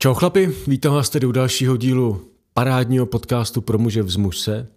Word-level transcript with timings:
Čau 0.00 0.14
chlapi, 0.14 0.46
vítám 0.66 0.94
vás 0.94 1.10
tedy 1.10 1.26
u 1.26 1.32
dalšího 1.32 1.76
dílu 1.76 2.30
parádního 2.54 3.06
podcastu 3.06 3.60
pro 3.60 3.78
muže 3.78 4.02
vzmuž 4.02 4.38
se. 4.38 4.68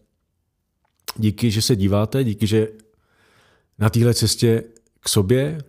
Díky, 1.15 1.51
že 1.51 1.61
se 1.61 1.75
díváte, 1.75 2.23
díky, 2.23 2.47
že 2.47 2.67
na 3.79 3.89
téhle 3.89 4.13
cestě 4.13 4.63
k 4.99 5.09
sobě, 5.09 5.63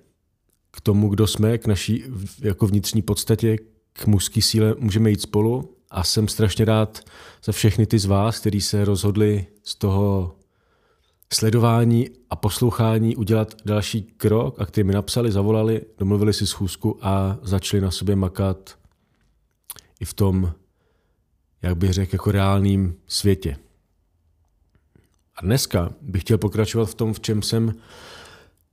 k 0.71 0.81
tomu, 0.81 1.09
kdo 1.09 1.27
jsme, 1.27 1.59
k 1.59 1.67
naší 1.67 2.05
jako 2.41 2.67
vnitřní 2.67 3.03
podstatě, 3.03 3.59
k 3.93 4.07
mužské 4.07 4.43
síle 4.43 4.75
můžeme 4.79 5.11
jít 5.11 5.21
spolu 5.21 5.77
a 5.91 6.05
jsem 6.05 6.29
strašně 6.29 6.65
rád 6.65 7.01
za 7.45 7.53
všechny 7.53 7.87
ty 7.87 7.99
z 7.99 8.05
vás, 8.05 8.41
kteří 8.41 8.61
se 8.61 8.85
rozhodli 8.85 9.47
z 9.65 9.75
toho 9.75 10.37
sledování 11.33 12.11
a 12.31 12.37
poslouchání 12.37 13.17
udělat 13.17 13.55
další 13.65 14.03
krok 14.03 14.61
a 14.61 14.67
kteří 14.67 14.85
mi 14.85 14.93
napsali, 14.93 15.33
zavolali, 15.33 15.83
domluvili 15.99 16.33
si 16.33 16.47
schůzku 16.47 16.99
a 17.03 17.39
začali 17.43 17.81
na 17.81 17.91
sobě 17.91 18.17
makat 18.17 18.82
i 20.03 20.05
v 20.05 20.15
tom, 20.15 20.55
jak 21.63 21.77
bych 21.77 21.93
řekl, 21.93 22.15
jako 22.15 22.31
reálným 22.33 22.95
světě. 23.07 23.57
A 25.37 25.47
dneska 25.47 25.93
bych 26.01 26.23
chtěl 26.23 26.39
pokračovat 26.39 26.87
v 26.87 26.95
tom, 26.95 27.15
v 27.15 27.21
čem 27.21 27.43
jsem 27.43 27.75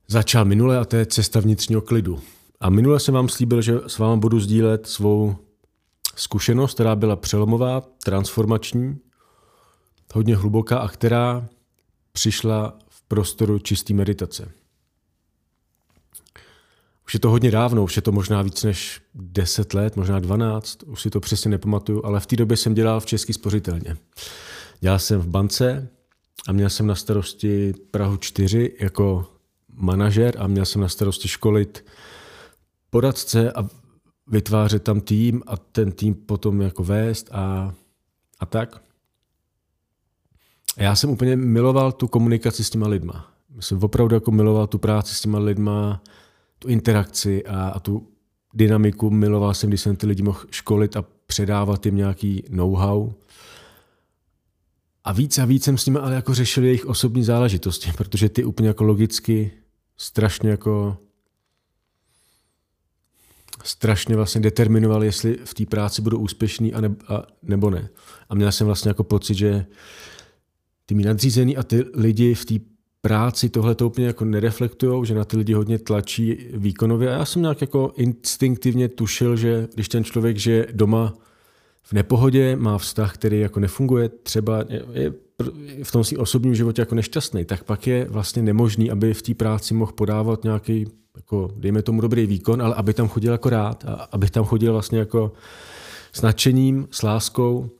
začal 0.08 0.44
minule, 0.44 0.78
a 0.78 0.84
to 0.84 0.96
je 0.96 1.06
cesta 1.06 1.40
vnitřního 1.40 1.80
klidu. 1.80 2.20
A 2.60 2.70
minule 2.70 3.00
jsem 3.00 3.14
vám 3.14 3.28
slíbil, 3.28 3.62
že 3.62 3.80
s 3.86 3.98
vámi 3.98 4.20
budu 4.20 4.40
sdílet 4.40 4.86
svou 4.86 5.36
zkušenost, 6.16 6.74
která 6.74 6.96
byla 6.96 7.16
přelomová, 7.16 7.80
transformační, 7.80 8.98
hodně 10.14 10.36
hluboká 10.36 10.78
a 10.78 10.88
která 10.88 11.48
přišla 12.12 12.78
v 12.88 13.02
prostoru 13.02 13.58
čisté 13.58 13.94
meditace. 13.94 14.52
Už 17.10 17.14
je 17.14 17.20
to 17.20 17.30
hodně 17.30 17.50
dávno, 17.50 17.84
už 17.84 17.96
je 17.96 18.02
to 18.02 18.12
možná 18.12 18.42
víc 18.42 18.64
než 18.64 19.00
10 19.14 19.74
let, 19.74 19.96
možná 19.96 20.18
12, 20.18 20.82
už 20.82 21.02
si 21.02 21.10
to 21.10 21.20
přesně 21.20 21.50
nepamatuju, 21.50 22.04
ale 22.04 22.20
v 22.20 22.26
té 22.26 22.36
době 22.36 22.56
jsem 22.56 22.74
dělal 22.74 23.00
v 23.00 23.06
Český 23.06 23.32
spořitelně. 23.32 23.96
Dělal 24.80 24.98
jsem 24.98 25.20
v 25.20 25.26
bance 25.26 25.88
a 26.48 26.52
měl 26.52 26.70
jsem 26.70 26.86
na 26.86 26.94
starosti 26.94 27.74
Prahu 27.90 28.16
4 28.16 28.76
jako 28.80 29.26
manažer 29.74 30.34
a 30.38 30.46
měl 30.46 30.64
jsem 30.64 30.80
na 30.80 30.88
starosti 30.88 31.28
školit 31.28 31.84
poradce 32.90 33.52
a 33.52 33.68
vytvářet 34.26 34.82
tam 34.82 35.00
tým 35.00 35.42
a 35.46 35.56
ten 35.56 35.92
tým 35.92 36.14
potom 36.14 36.62
jako 36.62 36.84
vést 36.84 37.28
a, 37.32 37.74
a 38.40 38.46
tak. 38.46 38.82
A 40.76 40.82
já 40.82 40.96
jsem 40.96 41.10
úplně 41.10 41.36
miloval 41.36 41.92
tu 41.92 42.08
komunikaci 42.08 42.64
s 42.64 42.70
těma 42.70 42.88
lidma. 42.88 43.32
Jsem 43.60 43.84
opravdu 43.84 44.14
jako 44.14 44.30
miloval 44.30 44.66
tu 44.66 44.78
práci 44.78 45.14
s 45.14 45.20
těma 45.20 45.38
lidma, 45.38 46.02
tu 46.60 46.68
interakci 46.68 47.46
a, 47.46 47.68
a 47.68 47.80
tu 47.80 48.08
dynamiku 48.54 49.10
miloval 49.10 49.54
jsem, 49.54 49.70
když 49.70 49.80
jsem 49.80 49.96
ty 49.96 50.06
lidi 50.06 50.22
mohl 50.22 50.40
školit 50.50 50.96
a 50.96 51.04
předávat 51.26 51.86
jim 51.86 51.96
nějaký 51.96 52.44
know-how. 52.50 53.12
A 55.04 55.12
víc 55.12 55.38
a 55.38 55.44
víc 55.44 55.64
jsem 55.64 55.78
s 55.78 55.86
nimi 55.86 55.98
ale 55.98 56.14
jako 56.14 56.34
řešil 56.34 56.64
jejich 56.64 56.86
osobní 56.86 57.24
záležitosti, 57.24 57.92
protože 57.96 58.28
ty 58.28 58.44
úplně 58.44 58.68
jako 58.68 58.84
logicky 58.84 59.50
strašně 59.96 60.50
jako 60.50 60.96
strašně 63.64 64.16
vlastně 64.16 64.40
determinoval, 64.40 65.04
jestli 65.04 65.38
v 65.44 65.54
té 65.54 65.66
práci 65.66 66.02
budou 66.02 66.18
úspěšný 66.18 66.74
a, 66.74 66.80
ne, 66.80 66.94
a 67.08 67.22
nebo 67.42 67.70
ne. 67.70 67.88
A 68.28 68.34
měl 68.34 68.52
jsem 68.52 68.66
vlastně 68.66 68.88
jako 68.88 69.04
pocit, 69.04 69.34
že 69.34 69.66
ty 70.86 70.94
mý 70.94 71.04
nadřízený 71.04 71.56
a 71.56 71.62
ty 71.62 71.84
lidi 71.94 72.34
v 72.34 72.44
té 72.44 72.54
práci 73.00 73.48
tohle 73.48 73.74
to 73.74 73.86
úplně 73.86 74.06
jako 74.06 74.24
nereflektují, 74.24 75.06
že 75.06 75.14
na 75.14 75.24
ty 75.24 75.36
lidi 75.36 75.52
hodně 75.52 75.78
tlačí 75.78 76.46
výkonově. 76.52 77.14
A 77.14 77.18
já 77.18 77.24
jsem 77.24 77.42
nějak 77.42 77.60
jako 77.60 77.92
instinktivně 77.96 78.88
tušil, 78.88 79.36
že 79.36 79.68
když 79.74 79.88
ten 79.88 80.04
člověk 80.04 80.36
žije 80.36 80.66
doma 80.72 81.14
v 81.82 81.92
nepohodě, 81.92 82.56
má 82.56 82.78
vztah, 82.78 83.14
který 83.14 83.40
jako 83.40 83.60
nefunguje, 83.60 84.08
třeba 84.08 84.64
je 84.92 85.12
v 85.82 85.92
tom 85.92 86.04
svým 86.04 86.20
osobním 86.20 86.54
životě 86.54 86.82
jako 86.82 86.94
nešťastný, 86.94 87.44
tak 87.44 87.64
pak 87.64 87.86
je 87.86 88.06
vlastně 88.10 88.42
nemožný, 88.42 88.90
aby 88.90 89.14
v 89.14 89.22
té 89.22 89.34
práci 89.34 89.74
mohl 89.74 89.92
podávat 89.92 90.44
nějaký, 90.44 90.86
jako, 91.16 91.50
dejme 91.56 91.82
tomu 91.82 92.00
dobrý 92.00 92.26
výkon, 92.26 92.62
ale 92.62 92.74
aby 92.74 92.94
tam 92.94 93.08
chodil 93.08 93.32
jako 93.32 93.50
rád 93.50 93.84
a 93.84 93.92
aby 94.12 94.30
tam 94.30 94.44
chodil 94.44 94.72
vlastně 94.72 94.98
jako 94.98 95.32
s 96.12 96.22
nadšením, 96.22 96.88
s 96.90 97.02
láskou 97.02 97.70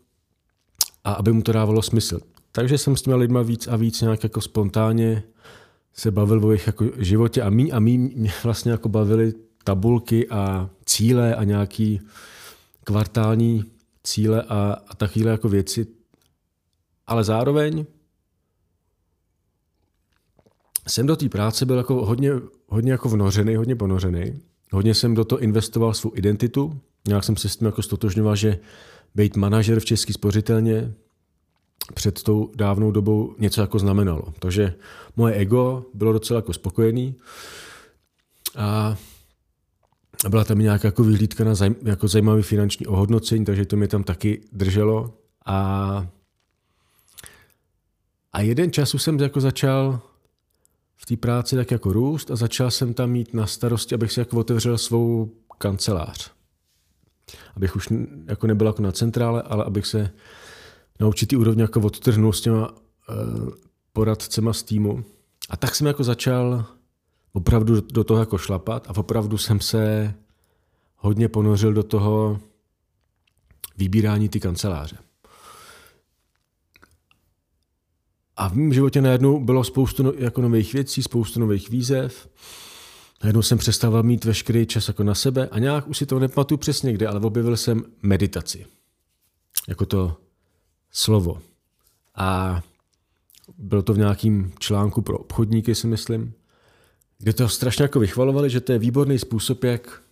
a 1.04 1.12
aby 1.12 1.32
mu 1.32 1.42
to 1.42 1.52
dávalo 1.52 1.82
smysl. 1.82 2.20
Takže 2.52 2.78
jsem 2.78 2.96
s 2.96 3.02
těma 3.02 3.16
lidma 3.16 3.42
víc 3.42 3.68
a 3.68 3.76
víc 3.76 4.00
nějak 4.00 4.22
jako 4.22 4.40
spontánně 4.40 5.22
se 5.92 6.10
bavil 6.10 6.44
o 6.44 6.50
jejich 6.50 6.66
jako 6.66 6.84
životě 6.96 7.42
a 7.42 7.50
mý 7.50 7.72
a 7.72 7.80
mý 7.80 7.98
mě 7.98 8.32
vlastně 8.44 8.70
jako 8.70 8.88
bavily 8.88 9.32
tabulky 9.64 10.28
a 10.28 10.70
cíle 10.84 11.34
a 11.34 11.44
nějaký 11.44 12.00
kvartální 12.84 13.64
cíle 14.04 14.42
a, 14.42 14.76
a 14.88 14.94
takovéhle 14.94 15.32
jako 15.32 15.48
věci. 15.48 15.86
Ale 17.06 17.24
zároveň 17.24 17.86
jsem 20.88 21.06
do 21.06 21.16
té 21.16 21.28
práce 21.28 21.66
byl 21.66 21.76
jako 21.76 22.06
hodně, 22.06 22.30
hodně 22.66 22.92
jako 22.92 23.08
vnořený, 23.08 23.56
hodně 23.56 23.76
ponořený. 23.76 24.40
Hodně 24.72 24.94
jsem 24.94 25.14
do 25.14 25.24
toho 25.24 25.38
investoval 25.38 25.94
svou 25.94 26.12
identitu. 26.14 26.80
Nějak 27.08 27.24
jsem 27.24 27.36
se 27.36 27.48
s 27.48 27.56
tím 27.56 27.66
jako 27.66 27.82
stotožňoval, 27.82 28.36
že 28.36 28.58
být 29.14 29.36
manažer 29.36 29.80
v 29.80 29.84
České 29.84 30.12
spořitelně 30.12 30.94
před 31.94 32.22
tou 32.22 32.50
dávnou 32.56 32.90
dobou 32.90 33.34
něco 33.38 33.60
jako 33.60 33.78
znamenalo. 33.78 34.22
Takže 34.38 34.74
moje 35.16 35.34
ego 35.34 35.84
bylo 35.94 36.12
docela 36.12 36.38
jako 36.38 36.52
spokojený 36.52 37.14
a 38.56 38.96
byla 40.28 40.44
tam 40.44 40.58
nějaká 40.58 40.88
jako 40.88 41.04
vyhlídka 41.04 41.44
na 41.44 41.54
zaj, 41.54 41.70
jako 41.82 42.08
zajímavý 42.08 42.42
finanční 42.42 42.86
ohodnocení, 42.86 43.44
takže 43.44 43.66
to 43.66 43.76
mě 43.76 43.88
tam 43.88 44.04
taky 44.04 44.40
drželo. 44.52 45.14
A, 45.46 46.06
a 48.32 48.40
jeden 48.40 48.72
čas 48.72 48.94
jsem 48.94 49.20
jako 49.20 49.40
začal 49.40 50.00
v 50.96 51.06
té 51.06 51.16
práci 51.16 51.56
tak 51.56 51.70
jako 51.70 51.92
růst 51.92 52.30
a 52.30 52.36
začal 52.36 52.70
jsem 52.70 52.94
tam 52.94 53.10
mít 53.10 53.34
na 53.34 53.46
starosti, 53.46 53.94
abych 53.94 54.12
si 54.12 54.20
jako 54.20 54.36
otevřel 54.36 54.78
svou 54.78 55.30
kancelář. 55.58 56.30
Abych 57.56 57.76
už 57.76 57.88
jako 58.26 58.46
nebyl 58.46 58.66
jako 58.66 58.82
na 58.82 58.92
centrále, 58.92 59.42
ale 59.42 59.64
abych 59.64 59.86
se 59.86 60.10
na 61.00 61.06
určitý 61.06 61.36
úrovni 61.36 61.62
jako 61.62 61.80
odtrhnul 61.80 62.32
s 62.32 62.40
těma 62.40 62.70
uh, 62.70 62.76
poradcema 63.92 64.52
z 64.52 64.62
týmu. 64.62 65.04
A 65.50 65.56
tak 65.56 65.74
jsem 65.74 65.86
jako 65.86 66.04
začal 66.04 66.64
opravdu 67.32 67.80
do 67.80 68.04
toho 68.04 68.20
jako 68.20 68.38
šlapat 68.38 68.86
a 68.90 68.96
opravdu 68.96 69.38
jsem 69.38 69.60
se 69.60 70.14
hodně 70.96 71.28
ponořil 71.28 71.72
do 71.72 71.82
toho 71.82 72.40
vybírání 73.76 74.28
ty 74.28 74.40
kanceláře. 74.40 74.96
A 78.36 78.48
v 78.48 78.52
mém 78.52 78.72
životě 78.72 79.00
najednou 79.00 79.44
bylo 79.44 79.64
spoustu 79.64 80.02
no, 80.02 80.12
jako 80.16 80.40
nových 80.40 80.72
věcí, 80.72 81.02
spoustu 81.02 81.40
nových 81.40 81.70
výzev. 81.70 82.28
Najednou 83.22 83.42
jsem 83.42 83.58
přestával 83.58 84.02
mít 84.02 84.24
veškerý 84.24 84.66
čas 84.66 84.88
jako 84.88 85.04
na 85.04 85.14
sebe 85.14 85.48
a 85.48 85.58
nějak 85.58 85.88
už 85.88 85.98
si 85.98 86.06
to 86.06 86.18
nepamatuju 86.18 86.58
přesně 86.58 86.92
kde, 86.92 87.06
ale 87.08 87.20
objevil 87.20 87.56
jsem 87.56 87.84
meditaci. 88.02 88.66
Jako 89.68 89.86
to 89.86 90.16
slovo. 90.92 91.38
A 92.14 92.60
bylo 93.58 93.82
to 93.82 93.94
v 93.94 93.98
nějakým 93.98 94.52
článku 94.58 95.02
pro 95.02 95.18
obchodníky, 95.18 95.74
si 95.74 95.86
myslím, 95.86 96.32
kde 97.18 97.32
to 97.32 97.48
strašně 97.48 97.82
jako 97.82 98.00
vychvalovali, 98.00 98.50
že 98.50 98.60
to 98.60 98.72
je 98.72 98.78
výborný 98.78 99.18
způsob, 99.18 99.64
jak 99.64 100.02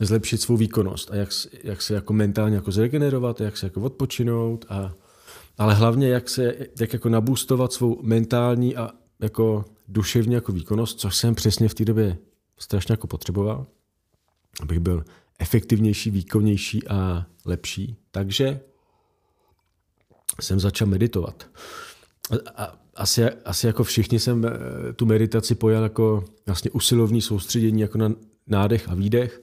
zlepšit 0.00 0.40
svou 0.40 0.56
výkonnost 0.56 1.10
a 1.10 1.16
jak, 1.16 1.28
jak 1.64 1.82
se 1.82 1.94
jako 1.94 2.12
mentálně 2.12 2.56
jako 2.56 2.72
zregenerovat, 2.72 3.40
jak 3.40 3.56
se 3.56 3.66
jako 3.66 3.80
odpočinout, 3.80 4.64
a, 4.68 4.92
ale 5.58 5.74
hlavně 5.74 6.08
jak 6.08 6.28
se 6.28 6.54
jak 6.80 6.92
jako 6.92 7.08
nabůstovat 7.08 7.72
svou 7.72 7.98
mentální 8.02 8.76
a 8.76 8.90
jako 9.20 9.64
duševní 9.88 10.34
jako 10.34 10.52
výkonnost, 10.52 11.00
což 11.00 11.16
jsem 11.16 11.34
přesně 11.34 11.68
v 11.68 11.74
té 11.74 11.84
době 11.84 12.18
strašně 12.58 12.92
jako 12.92 13.06
potřeboval, 13.06 13.66
abych 14.62 14.78
byl 14.78 15.04
efektivnější, 15.38 16.10
výkonnější 16.10 16.88
a 16.88 17.26
lepší. 17.44 17.96
Takže 18.10 18.60
jsem 20.40 20.60
začal 20.60 20.88
meditovat. 20.88 21.46
A, 22.30 22.62
a 22.64 22.78
asi, 22.96 23.24
asi 23.24 23.66
jako 23.66 23.84
všichni 23.84 24.20
jsem 24.20 24.44
eh, 24.44 24.92
tu 24.92 25.06
meditaci 25.06 25.54
pojal 25.54 25.82
jako 25.82 26.24
vlastně 26.46 26.70
usilovní 26.70 27.22
soustředění 27.22 27.80
jako 27.80 27.98
na 27.98 28.12
nádech 28.46 28.88
a 28.88 28.94
výdech 28.94 29.42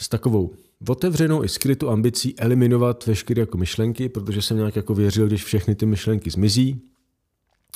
s 0.00 0.08
takovou 0.08 0.50
otevřenou 0.88 1.44
i 1.44 1.48
skrytou 1.48 1.88
ambicí 1.88 2.38
eliminovat 2.38 3.06
veškeré 3.06 3.40
jako 3.40 3.58
myšlenky, 3.58 4.08
protože 4.08 4.42
jsem 4.42 4.56
nějak 4.56 4.76
jako 4.76 4.94
věřil, 4.94 5.26
když 5.26 5.44
všechny 5.44 5.74
ty 5.74 5.86
myšlenky 5.86 6.30
zmizí, 6.30 6.80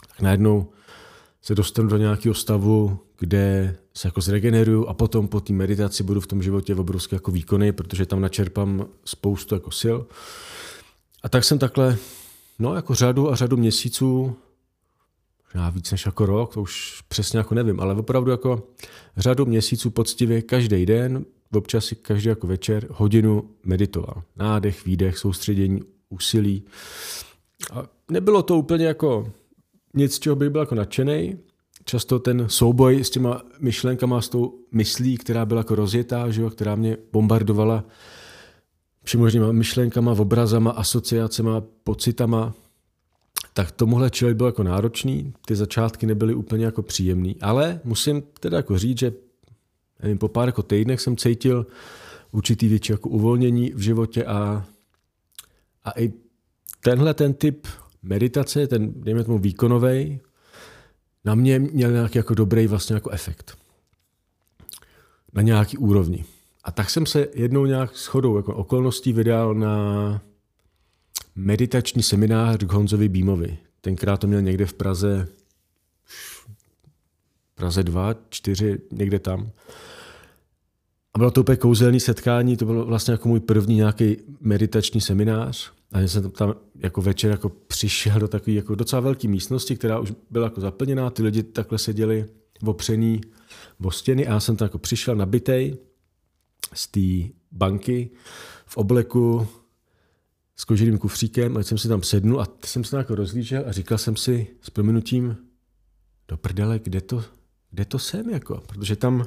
tak 0.08 0.20
najednou 0.20 0.68
se 1.42 1.54
dostanu 1.54 1.88
do 1.88 1.96
nějakého 1.96 2.34
stavu, 2.34 2.98
kde 3.18 3.76
se 3.94 4.08
jako 4.08 4.20
zregeneruju 4.20 4.86
a 4.86 4.94
potom 4.94 5.28
po 5.28 5.40
té 5.40 5.52
meditaci 5.52 6.02
budu 6.02 6.20
v 6.20 6.26
tom 6.26 6.42
životě 6.42 6.74
obrovský 6.74 7.14
jako 7.14 7.30
výkony, 7.30 7.72
protože 7.72 8.06
tam 8.06 8.20
načerpám 8.20 8.86
spoustu 9.04 9.54
jako 9.54 9.70
sil. 9.80 9.96
A 11.28 11.30
tak 11.30 11.44
jsem 11.44 11.58
takhle 11.58 11.98
No, 12.58 12.74
jako 12.74 12.94
řadu 12.94 13.30
a 13.30 13.36
řadu 13.36 13.56
měsíců, 13.56 14.36
možná 15.44 15.70
víc 15.70 15.90
než 15.90 16.06
jako 16.06 16.26
rok, 16.26 16.54
to 16.54 16.62
už 16.62 17.02
přesně 17.08 17.38
jako 17.38 17.54
nevím, 17.54 17.80
ale 17.80 17.94
opravdu 17.94 18.30
jako 18.30 18.68
řadu 19.16 19.46
měsíců 19.46 19.90
poctivě 19.90 20.42
každý 20.42 20.86
den, 20.86 21.24
občas 21.52 21.84
si 21.84 21.96
každý 21.96 22.28
jako 22.28 22.46
večer 22.46 22.86
hodinu 22.90 23.50
meditoval. 23.64 24.22
Nádech, 24.36 24.84
výdech, 24.84 25.18
soustředění, 25.18 25.80
úsilí. 26.08 26.64
A 27.72 27.82
nebylo 28.10 28.42
to 28.42 28.56
úplně 28.56 28.86
jako 28.86 29.32
nic, 29.94 30.18
čeho 30.18 30.36
bych 30.36 30.50
byl 30.50 30.60
jako 30.60 30.74
nadšený. 30.74 31.38
Často 31.84 32.18
ten 32.18 32.48
souboj 32.48 33.04
s 33.04 33.10
těma 33.10 33.42
myšlenkama, 33.60 34.22
s 34.22 34.28
tou 34.28 34.58
myslí, 34.72 35.16
která 35.16 35.46
byla 35.46 35.60
jako 35.60 35.74
rozjetá, 35.74 36.30
že 36.30 36.42
jo, 36.42 36.50
která 36.50 36.74
mě 36.74 36.96
bombardovala 37.12 37.84
všemožnýma 39.08 39.52
myšlenkama, 39.52 40.12
obrazama, 40.12 40.70
asociacema, 40.70 41.62
pocitama, 41.84 42.54
tak 43.52 43.70
tomuhle 43.70 44.10
člověk 44.10 44.36
byl 44.36 44.46
jako 44.46 44.62
náročný, 44.62 45.32
ty 45.46 45.56
začátky 45.56 46.06
nebyly 46.06 46.34
úplně 46.34 46.64
jako 46.64 46.82
příjemný, 46.82 47.36
ale 47.40 47.80
musím 47.84 48.22
teda 48.40 48.56
jako 48.56 48.78
říct, 48.78 48.98
že 48.98 49.12
nevím, 50.02 50.18
po 50.18 50.28
pár 50.28 50.48
jako 50.48 50.62
týdnech 50.62 51.00
jsem 51.00 51.16
cítil 51.16 51.66
určitý 52.32 52.68
větší 52.68 52.92
jako 52.92 53.08
uvolnění 53.08 53.72
v 53.74 53.80
životě 53.80 54.24
a, 54.24 54.66
a 55.84 56.00
i 56.00 56.12
tenhle 56.80 57.14
ten 57.14 57.34
typ 57.34 57.66
meditace, 58.02 58.66
ten, 58.66 58.92
dejme 58.96 59.24
tomu 59.24 59.38
výkonový, 59.38 60.20
na 61.24 61.34
mě 61.34 61.58
měl 61.58 61.92
nějaký 61.92 62.18
jako 62.18 62.34
dobrý 62.34 62.66
vlastně 62.66 62.94
jako 62.94 63.10
efekt. 63.10 63.56
Na 65.32 65.42
nějaký 65.42 65.78
úrovni. 65.78 66.24
A 66.68 66.70
tak 66.70 66.90
jsem 66.90 67.06
se 67.06 67.28
jednou 67.34 67.66
nějak 67.66 67.96
shodou 67.96 68.36
jako 68.36 68.54
okolností 68.54 69.12
vydal 69.12 69.54
na 69.54 70.22
meditační 71.36 72.02
seminář 72.02 72.58
k 72.64 72.72
Honzovi 72.72 73.08
Bímovi. 73.08 73.58
Tenkrát 73.80 74.16
to 74.16 74.26
měl 74.26 74.42
někde 74.42 74.66
v 74.66 74.72
Praze, 74.72 75.28
Praze 77.54 77.82
2, 77.82 78.14
4, 78.28 78.78
někde 78.92 79.18
tam. 79.18 79.50
A 81.14 81.18
bylo 81.18 81.30
to 81.30 81.40
úplně 81.40 81.56
kouzelné 81.56 82.00
setkání, 82.00 82.56
to 82.56 82.64
bylo 82.64 82.84
vlastně 82.84 83.12
jako 83.12 83.28
můj 83.28 83.40
první 83.40 83.76
nějaký 83.76 84.16
meditační 84.40 85.00
seminář. 85.00 85.72
A 85.92 86.00
já 86.00 86.08
jsem 86.08 86.30
tam 86.30 86.54
jako 86.78 87.02
večer 87.02 87.30
jako 87.30 87.48
přišel 87.48 88.20
do 88.20 88.28
takové 88.28 88.52
jako 88.52 88.74
docela 88.74 89.00
velké 89.00 89.28
místnosti, 89.28 89.76
která 89.76 89.98
už 89.98 90.12
byla 90.30 90.46
jako 90.46 90.60
zaplněná, 90.60 91.10
ty 91.10 91.22
lidi 91.22 91.42
takhle 91.42 91.78
seděli 91.78 92.26
opřený 92.64 93.20
o 93.84 93.90
stěny 93.90 94.26
a 94.26 94.32
já 94.32 94.40
jsem 94.40 94.56
tam 94.56 94.66
jako 94.66 94.78
přišel 94.78 95.16
nabitej 95.16 95.78
z 96.74 96.86
té 96.86 97.34
banky 97.52 98.10
v 98.66 98.76
obleku 98.76 99.48
s 100.56 100.64
koženým 100.64 100.98
kufříkem 100.98 101.56
a 101.56 101.62
jsem 101.62 101.78
si 101.78 101.88
tam 101.88 102.02
sednul 102.02 102.40
a 102.40 102.48
jsem 102.64 102.84
se 102.84 102.96
jako 102.96 103.14
rozlížel 103.14 103.64
a 103.66 103.72
říkal 103.72 103.98
jsem 103.98 104.16
si 104.16 104.46
s 104.60 104.70
prominutím 104.70 105.36
do 106.28 106.36
prdele, 106.36 106.78
kde 106.78 107.00
to, 107.00 107.24
kde 107.70 107.84
to 107.84 107.98
jsem, 107.98 108.30
jako, 108.30 108.62
protože 108.66 108.96
tam 108.96 109.26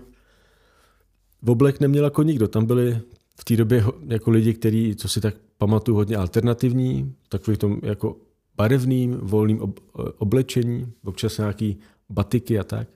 v 1.42 1.50
oblek 1.50 1.80
neměl 1.80 2.04
jako 2.04 2.24
nikdo, 2.24 2.48
tam 2.48 2.66
byli 2.66 3.02
v 3.40 3.44
té 3.44 3.56
době 3.56 3.84
jako 4.08 4.32
lidi, 4.32 4.54
kteří, 4.54 4.96
co 4.96 5.08
si 5.10 5.22
tak 5.22 5.36
pamatuju, 5.58 5.98
hodně 5.98 6.18
alternativní, 6.18 7.16
takový 7.30 7.58
tom 7.58 7.80
jako 7.84 8.18
barevným, 8.56 9.12
volným 9.12 9.62
ob, 9.62 9.80
oblečení, 10.18 10.94
občas 11.04 11.38
nějaký 11.38 11.80
batiky 12.10 12.60
a 12.60 12.64
tak. 12.64 12.88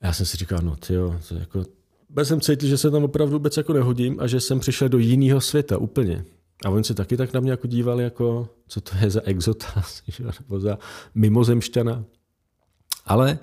A 0.00 0.06
já 0.06 0.12
jsem 0.12 0.26
si 0.26 0.36
říkal, 0.36 0.58
no 0.62 0.76
ty 0.76 0.94
jo, 0.94 1.20
to 1.28 1.34
jako, 1.34 1.64
bez 2.14 2.28
jsem 2.28 2.40
cítil, 2.40 2.68
že 2.68 2.78
se 2.78 2.90
tam 2.90 3.04
opravdu 3.04 3.32
vůbec 3.32 3.56
jako 3.56 3.72
nehodím 3.72 4.20
a 4.20 4.26
že 4.26 4.40
jsem 4.40 4.60
přišel 4.60 4.88
do 4.88 4.98
jiného 4.98 5.40
světa 5.40 5.78
úplně. 5.78 6.24
A 6.64 6.70
oni 6.70 6.84
se 6.84 6.94
taky 6.94 7.16
tak 7.16 7.32
na 7.32 7.40
mě 7.40 7.50
jako 7.50 7.66
dívali, 7.66 8.04
jako, 8.04 8.48
co 8.68 8.80
to 8.80 8.90
je 9.00 9.10
za 9.10 9.20
exota, 9.24 9.66
nebo 10.40 10.60
za 10.60 10.78
mimozemšťana. 11.14 12.04
Ale 13.06 13.38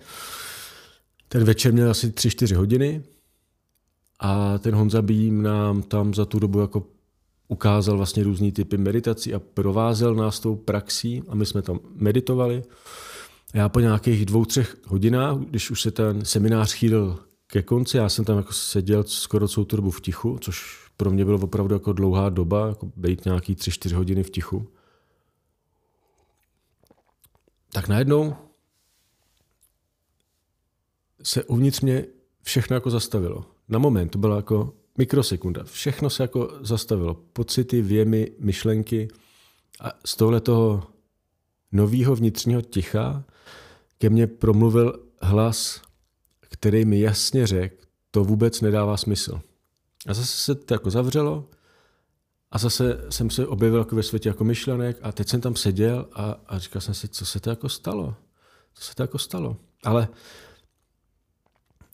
ten 1.27 1.43
večer 1.43 1.73
měl 1.73 1.91
asi 1.91 2.07
3-4 2.07 2.55
hodiny 2.55 3.03
a 4.19 4.57
ten 4.57 4.75
Honza 4.75 5.01
Bím 5.01 5.41
nám 5.41 5.81
tam 5.81 6.13
za 6.13 6.25
tu 6.25 6.39
dobu 6.39 6.59
jako 6.59 6.87
ukázal 7.47 7.97
vlastně 7.97 8.23
různý 8.23 8.51
typy 8.51 8.77
meditací 8.77 9.33
a 9.33 9.39
provázel 9.39 10.15
nás 10.15 10.39
tou 10.39 10.55
praxí 10.55 11.23
a 11.27 11.35
my 11.35 11.45
jsme 11.45 11.61
tam 11.61 11.79
meditovali. 11.95 12.63
Já 13.53 13.69
po 13.69 13.79
nějakých 13.79 14.25
dvou, 14.25 14.45
třech 14.45 14.77
hodinách, 14.87 15.37
když 15.37 15.71
už 15.71 15.81
se 15.81 15.91
ten 15.91 16.25
seminář 16.25 16.73
chýlil 16.73 17.19
ke 17.51 17.61
konci, 17.61 17.97
já 17.97 18.09
jsem 18.09 18.25
tam 18.25 18.37
jako 18.37 18.53
seděl 18.53 19.03
skoro 19.03 19.47
celou 19.47 19.65
tu 19.65 19.75
dobu 19.75 19.91
v 19.91 20.01
tichu, 20.01 20.37
což 20.41 20.87
pro 20.97 21.11
mě 21.11 21.25
bylo 21.25 21.39
opravdu 21.39 21.75
jako 21.75 21.93
dlouhá 21.93 22.29
doba, 22.29 22.67
jako 22.67 22.91
být 22.95 23.25
nějaký 23.25 23.55
tři, 23.55 23.71
čtyři 23.71 23.95
hodiny 23.95 24.23
v 24.23 24.29
tichu. 24.29 24.67
Tak 27.73 27.87
najednou 27.87 28.35
se 31.23 31.43
uvnitř 31.43 31.81
mě 31.81 32.05
všechno 32.43 32.75
jako 32.75 32.89
zastavilo. 32.89 33.45
Na 33.69 33.79
moment, 33.79 34.09
to 34.09 34.17
byla 34.17 34.35
jako 34.35 34.73
mikrosekunda. 34.97 35.63
Všechno 35.63 36.09
se 36.09 36.23
jako 36.23 36.57
zastavilo. 36.61 37.13
Pocity, 37.13 37.81
věmy, 37.81 38.31
myšlenky. 38.39 39.07
A 39.79 39.91
z 40.05 40.15
tohle 40.15 40.41
toho 40.41 40.83
nového 41.71 42.15
vnitřního 42.15 42.61
ticha 42.61 43.23
ke 43.97 44.09
mně 44.09 44.27
promluvil 44.27 44.99
hlas, 45.21 45.81
který 46.51 46.85
mi 46.85 46.99
jasně 46.99 47.47
řekl, 47.47 47.75
to 48.11 48.23
vůbec 48.23 48.61
nedává 48.61 48.97
smysl. 48.97 49.41
A 50.07 50.13
zase 50.13 50.37
se 50.37 50.55
to 50.55 50.73
jako 50.73 50.89
zavřelo 50.89 51.49
a 52.51 52.57
zase 52.57 52.97
jsem 53.09 53.29
se 53.29 53.47
objevil 53.47 53.79
jako 53.79 53.95
ve 53.95 54.03
světě 54.03 54.29
jako 54.29 54.43
myšlenek 54.43 54.97
a 55.01 55.11
teď 55.11 55.27
jsem 55.27 55.41
tam 55.41 55.55
seděl 55.55 56.07
a, 56.13 56.35
a 56.47 56.57
říkal 56.57 56.81
jsem 56.81 56.93
si, 56.93 57.07
co 57.07 57.25
se 57.25 57.39
to 57.39 57.49
jako 57.49 57.69
stalo. 57.69 58.15
Co 58.73 58.83
se 58.83 58.95
to 58.95 59.03
jako 59.03 59.17
stalo. 59.17 59.57
Ale 59.83 60.07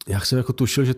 já 0.08 0.22
jsem 0.22 0.38
jako 0.38 0.54
tušil, 0.54 0.86
že 0.86 0.96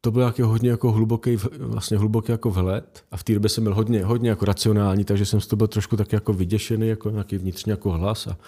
to 0.00 0.10
byl 0.10 0.20
nějaký 0.20 0.42
hodně 0.42 0.70
jako 0.70 0.92
hluboký, 0.92 1.36
vlastně 1.58 1.98
hluboký 1.98 2.32
jako 2.32 2.50
vhled 2.50 3.04
a 3.10 3.16
v 3.16 3.24
té 3.24 3.34
době 3.34 3.48
jsem 3.48 3.64
byl 3.64 3.74
hodně, 3.74 4.04
hodně 4.04 4.30
jako 4.30 4.44
racionální, 4.44 5.04
takže 5.04 5.26
jsem 5.26 5.40
z 5.40 5.46
toho 5.46 5.58
byl 5.58 5.66
trošku 5.66 5.96
tak 5.96 6.12
jako 6.12 6.32
vyděšený, 6.32 6.88
jako 6.88 7.10
nějaký 7.10 7.38
vnitřní 7.38 7.70
jako 7.70 7.90
hlas 7.90 8.26
a, 8.26 8.38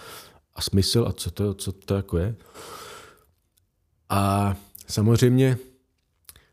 a 0.55 0.61
smysl 0.61 1.05
a 1.07 1.13
co 1.13 1.31
to, 1.31 1.53
co 1.53 1.71
to 1.71 1.95
jako 1.95 2.17
je. 2.17 2.35
A 4.09 4.55
samozřejmě 4.87 5.57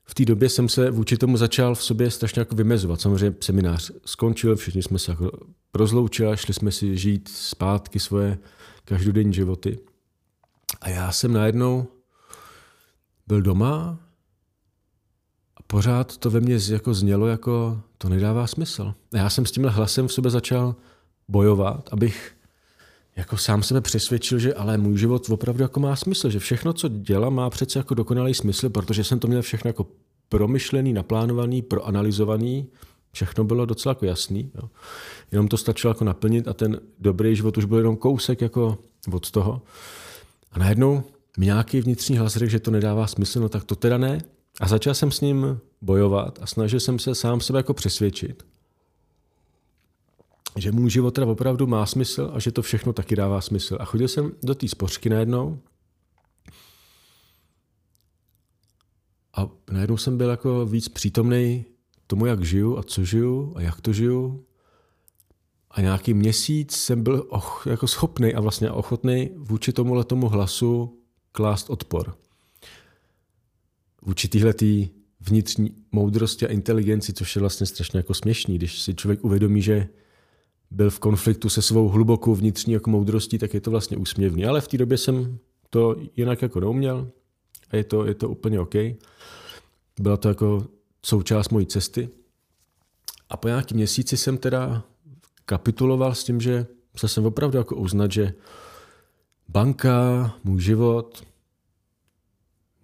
v 0.05 0.15
té 0.15 0.25
době 0.25 0.49
jsem 0.49 0.69
se 0.69 0.91
vůči 0.91 1.17
tomu 1.17 1.37
začal 1.37 1.75
v 1.75 1.85
sobě 1.85 2.11
strašně 2.11 2.41
jako 2.41 2.55
vymezovat. 2.55 3.01
Samozřejmě 3.01 3.37
seminář 3.41 3.91
skončil, 4.05 4.57
všichni 4.57 4.83
jsme 4.83 4.99
se 4.99 5.13
jako 5.13 5.31
rozloučili, 5.75 6.37
šli 6.37 6.55
jsme 6.55 6.73
si 6.73 6.97
žít 6.97 7.29
zpátky 7.29 8.01
svoje 8.01 8.39
každodenní 8.85 9.33
životy. 9.33 9.79
A 10.81 10.89
já 10.89 11.13
jsem 11.13 11.33
najednou 11.33 11.87
byl 13.27 13.43
doma 13.43 13.99
a 15.57 15.63
pořád 15.67 16.17
to 16.17 16.31
ve 16.31 16.41
mně 16.41 16.59
jako 16.71 16.95
znělo 16.95 17.27
jako 17.27 17.81
to 17.99 18.09
nedává 18.09 18.47
smysl. 18.47 18.95
A 19.13 19.17
já 19.17 19.31
jsem 19.31 19.47
s 19.47 19.53
tímhle 19.53 19.73
hlasem 19.73 20.09
v 20.09 20.13
sobě 20.13 20.31
začal 20.31 20.77
bojovat, 21.29 21.89
abych 21.93 22.37
jako 23.17 23.37
sám 23.37 23.63
sebe 23.63 23.81
přesvědčil, 23.81 24.39
že 24.39 24.55
ale 24.55 24.79
můj 24.79 24.99
život 24.99 25.31
opravdu 25.31 25.63
jako 25.63 25.81
má 25.81 25.97
smysl, 25.97 26.31
že 26.31 26.39
všechno, 26.39 26.73
co 26.73 26.89
dělám, 26.89 27.35
má 27.35 27.51
přece 27.51 27.79
jako 27.79 27.95
dokonalý 27.95 28.35
smysl, 28.35 28.71
protože 28.71 29.05
jsem 29.05 29.19
to 29.19 29.29
měl 29.29 29.43
všechno 29.43 29.69
jako 29.69 29.87
promyšlený, 30.29 30.93
naplánovaný, 30.93 31.63
proanalizovaný, 31.63 32.67
všechno 33.13 33.45
bylo 33.45 33.67
docela 33.67 33.91
jako 33.91 34.07
jasný. 34.07 34.51
Jo. 34.55 34.71
Jenom 35.33 35.49
to 35.49 35.57
stačilo 35.57 35.91
jako 35.91 36.05
naplnit 36.05 36.49
a 36.49 36.53
ten 36.53 36.81
dobrý 36.99 37.37
život 37.37 37.59
už 37.59 37.65
byl 37.65 37.79
jenom 37.79 37.97
kousek 37.97 38.41
jako 38.41 38.79
od 39.13 39.31
toho. 39.31 39.63
A 40.53 40.59
najednou 40.59 41.03
mi 41.39 41.47
nějaký 41.47 41.81
vnitřní 41.81 42.19
hlas 42.19 42.37
řekl, 42.37 42.51
že 42.51 42.61
to 42.61 42.71
nedává 42.71 43.07
smysl, 43.07 43.41
no 43.41 43.49
tak 43.49 43.65
to 43.65 43.77
teda 43.77 43.99
ne. 43.99 44.19
A 44.61 44.69
začal 44.69 44.95
jsem 44.95 45.11
s 45.11 45.21
ním 45.21 45.59
bojovat 45.83 46.39
a 46.43 46.47
snažil 46.47 46.81
jsem 46.81 46.99
se 46.99 47.15
sám 47.15 47.41
sebe 47.41 47.59
jako 47.59 47.75
přesvědčit, 47.75 48.47
že 50.57 50.73
můj 50.73 50.91
život 50.91 51.11
teda 51.11 51.27
opravdu 51.27 51.67
má 51.67 51.87
smysl 51.87 52.31
a 52.35 52.39
že 52.39 52.53
to 52.53 52.63
všechno 52.63 52.93
taky 52.93 53.17
dává 53.17 53.41
smysl. 53.41 53.77
A 53.81 53.85
chodil 53.85 54.09
jsem 54.09 54.33
do 54.43 54.55
té 54.55 54.69
spořky 54.69 55.09
najednou 55.09 55.59
a 59.37 59.49
najednou 59.71 59.97
jsem 59.97 60.19
byl 60.19 60.31
jako 60.31 60.67
víc 60.67 60.89
přítomný 60.89 61.65
tomu, 62.07 62.27
jak 62.27 62.45
žiju 62.45 62.79
a 62.79 62.83
co 62.83 63.05
žiju 63.05 63.53
a 63.57 63.61
jak 63.61 63.81
to 63.81 63.93
žiju. 63.93 64.45
A 65.71 65.81
nějaký 65.81 66.15
měsíc 66.15 66.77
jsem 66.77 67.03
byl 67.03 67.27
och, 67.29 67.67
jako 67.71 67.87
schopný 67.87 68.35
a 68.35 68.41
vlastně 68.41 68.71
ochotný 68.71 69.31
vůči 69.37 69.73
tomu 69.73 70.29
hlasu 70.29 71.01
klást 71.33 71.71
odpor. 71.71 72.17
Vůči 74.03 74.29
téhletý 74.29 74.89
vnitřní 75.21 75.71
moudrosti 75.93 76.47
a 76.47 76.51
inteligenci, 76.51 77.13
což 77.13 77.37
je 77.37 77.41
vlastně 77.41 77.67
strašně 77.67 77.99
jako 77.99 78.15
směšný, 78.15 78.55
když 78.59 78.81
si 78.81 78.95
člověk 78.95 79.25
uvědomí, 79.25 79.63
že 79.63 79.89
byl 80.75 80.91
v 80.91 80.99
konfliktu 80.99 81.49
se 81.49 81.63
svou 81.63 81.89
hlubokou 81.89 82.35
vnitřní 82.35 82.73
jako 82.73 82.91
moudrostí, 82.91 83.39
tak 83.39 83.55
je 83.55 83.61
to 83.61 83.71
vlastně 83.71 83.97
úsměvný. 83.97 84.47
Ale 84.47 84.61
v 84.61 84.69
té 84.69 84.79
době 84.79 84.99
jsem 84.99 85.39
to 85.71 85.97
jinak 86.17 86.43
jako 86.43 86.61
neuměl 86.61 87.11
a 87.71 87.77
je 87.77 87.85
to, 87.85 88.07
je 88.07 88.15
to 88.15 88.29
úplně 88.29 88.61
OK. 88.61 88.75
Byla 90.01 90.17
to 90.17 90.29
jako 90.29 90.67
součást 91.03 91.49
mojí 91.49 91.67
cesty. 91.67 92.09
A 93.31 93.37
po 93.37 93.49
nějaký 93.49 93.75
měsíci 93.75 94.17
jsem 94.17 94.39
teda 94.39 94.83
kapituloval 95.45 96.15
s 96.15 96.25
tím, 96.25 96.41
že 96.41 96.67
se 96.97 97.09
jsem 97.09 97.27
opravdu 97.27 97.59
jako 97.59 97.77
uznat, 97.77 98.13
že 98.13 98.35
banka, 99.49 100.35
můj 100.45 100.61
život, 100.61 101.23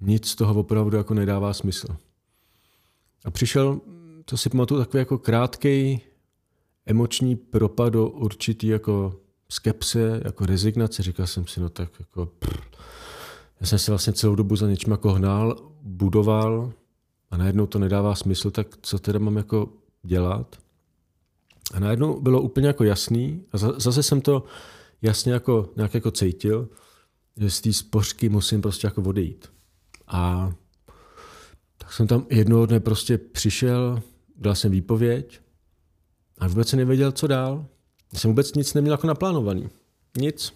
nic 0.01 0.29
z 0.29 0.35
toho 0.35 0.61
opravdu 0.61 0.97
jako 0.97 1.15
nedává 1.15 1.53
smysl. 1.53 1.97
A 3.25 3.31
přišel, 3.31 3.81
to 4.25 4.37
si 4.37 4.51
pamatuju, 4.51 4.81
takový 4.81 4.99
jako 4.99 5.19
krátký 5.19 6.01
emoční 6.87 7.37
propad 7.37 7.93
do 7.93 8.09
určitý 8.09 8.67
jako 8.67 9.21
skepse, 9.49 10.21
jako 10.25 10.47
rezignace. 10.47 11.03
Říkal 11.03 11.27
jsem 11.27 11.47
si, 11.47 11.61
no 11.61 11.69
tak 11.69 11.91
jako 12.01 12.27
prr. 12.27 12.57
já 13.61 13.67
jsem 13.67 13.79
se 13.79 13.93
vlastně 13.93 14.13
celou 14.13 14.35
dobu 14.35 14.57
za 14.57 14.69
něčím 14.69 14.91
jako 14.91 15.13
hnal, 15.13 15.57
budoval 15.83 16.73
a 17.31 17.37
najednou 17.37 17.67
to 17.67 17.79
nedává 17.79 18.15
smysl, 18.15 18.51
tak 18.51 18.67
co 18.83 18.99
teda 18.99 19.19
mám 19.19 19.37
jako 19.37 19.69
dělat? 20.03 20.57
A 21.75 21.81
najednou 21.81 22.21
bylo 22.21 22.43
úplně 22.43 22.67
jako 22.67 22.85
jasný 22.85 23.45
a 23.53 23.59
zase 23.59 24.03
jsem 24.03 24.21
to 24.21 24.45
jasně 25.03 25.33
jako 25.33 25.69
nějak 25.77 25.95
jako 25.95 26.11
cítil, 26.11 26.69
že 27.37 27.51
z 27.51 27.61
té 27.61 27.73
spořky 27.73 28.29
musím 28.29 28.63
prostě 28.63 28.87
jako 28.87 29.03
odejít. 29.03 29.53
A 30.07 30.53
tak 31.79 31.93
jsem 31.93 32.07
tam 32.07 32.27
jednoho 32.31 32.67
dne 32.67 32.81
prostě 32.81 33.19
přišel, 33.19 34.03
dal 34.37 34.55
jsem 34.55 34.71
výpověď 34.71 35.41
a 36.41 36.49
vůbec 36.49 36.69
jsem 36.69 36.79
nevěděl, 36.79 37.13
co 37.13 37.27
dál. 37.27 37.67
Jsem 38.15 38.31
vůbec 38.31 38.55
nic 38.55 38.75
neměl 38.75 38.95
jako 38.95 39.07
naplánovaný. 39.07 39.69
Nic. 40.19 40.53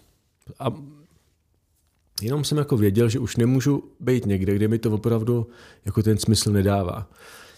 A 0.59 0.73
jenom 2.21 2.43
jsem 2.43 2.57
jako 2.57 2.77
věděl, 2.77 3.09
že 3.09 3.19
už 3.19 3.37
nemůžu 3.37 3.83
být 3.99 4.25
někde, 4.25 4.55
kde 4.55 4.67
mi 4.67 4.79
to 4.79 4.91
opravdu 4.91 5.47
jako 5.85 6.03
ten 6.03 6.17
smysl 6.17 6.51
nedává. 6.51 7.09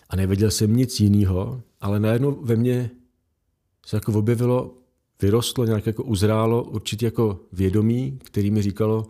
A 0.10 0.16
nevěděl 0.16 0.52
jsem 0.52 0.76
nic 0.76 1.00
jiného, 1.00 1.62
ale 1.82 2.00
najednou 2.00 2.40
ve 2.42 2.56
mně 2.56 2.90
se 3.86 3.98
jako 3.98 4.14
objevilo, 4.14 4.74
vyrostlo, 5.22 5.66
nějak 5.66 5.86
jako 5.86 6.04
uzrálo 6.04 6.64
určitě 6.64 7.06
jako 7.06 7.40
vědomí, 7.52 8.20
který 8.24 8.52
mi 8.52 8.62
říkalo, 8.62 9.08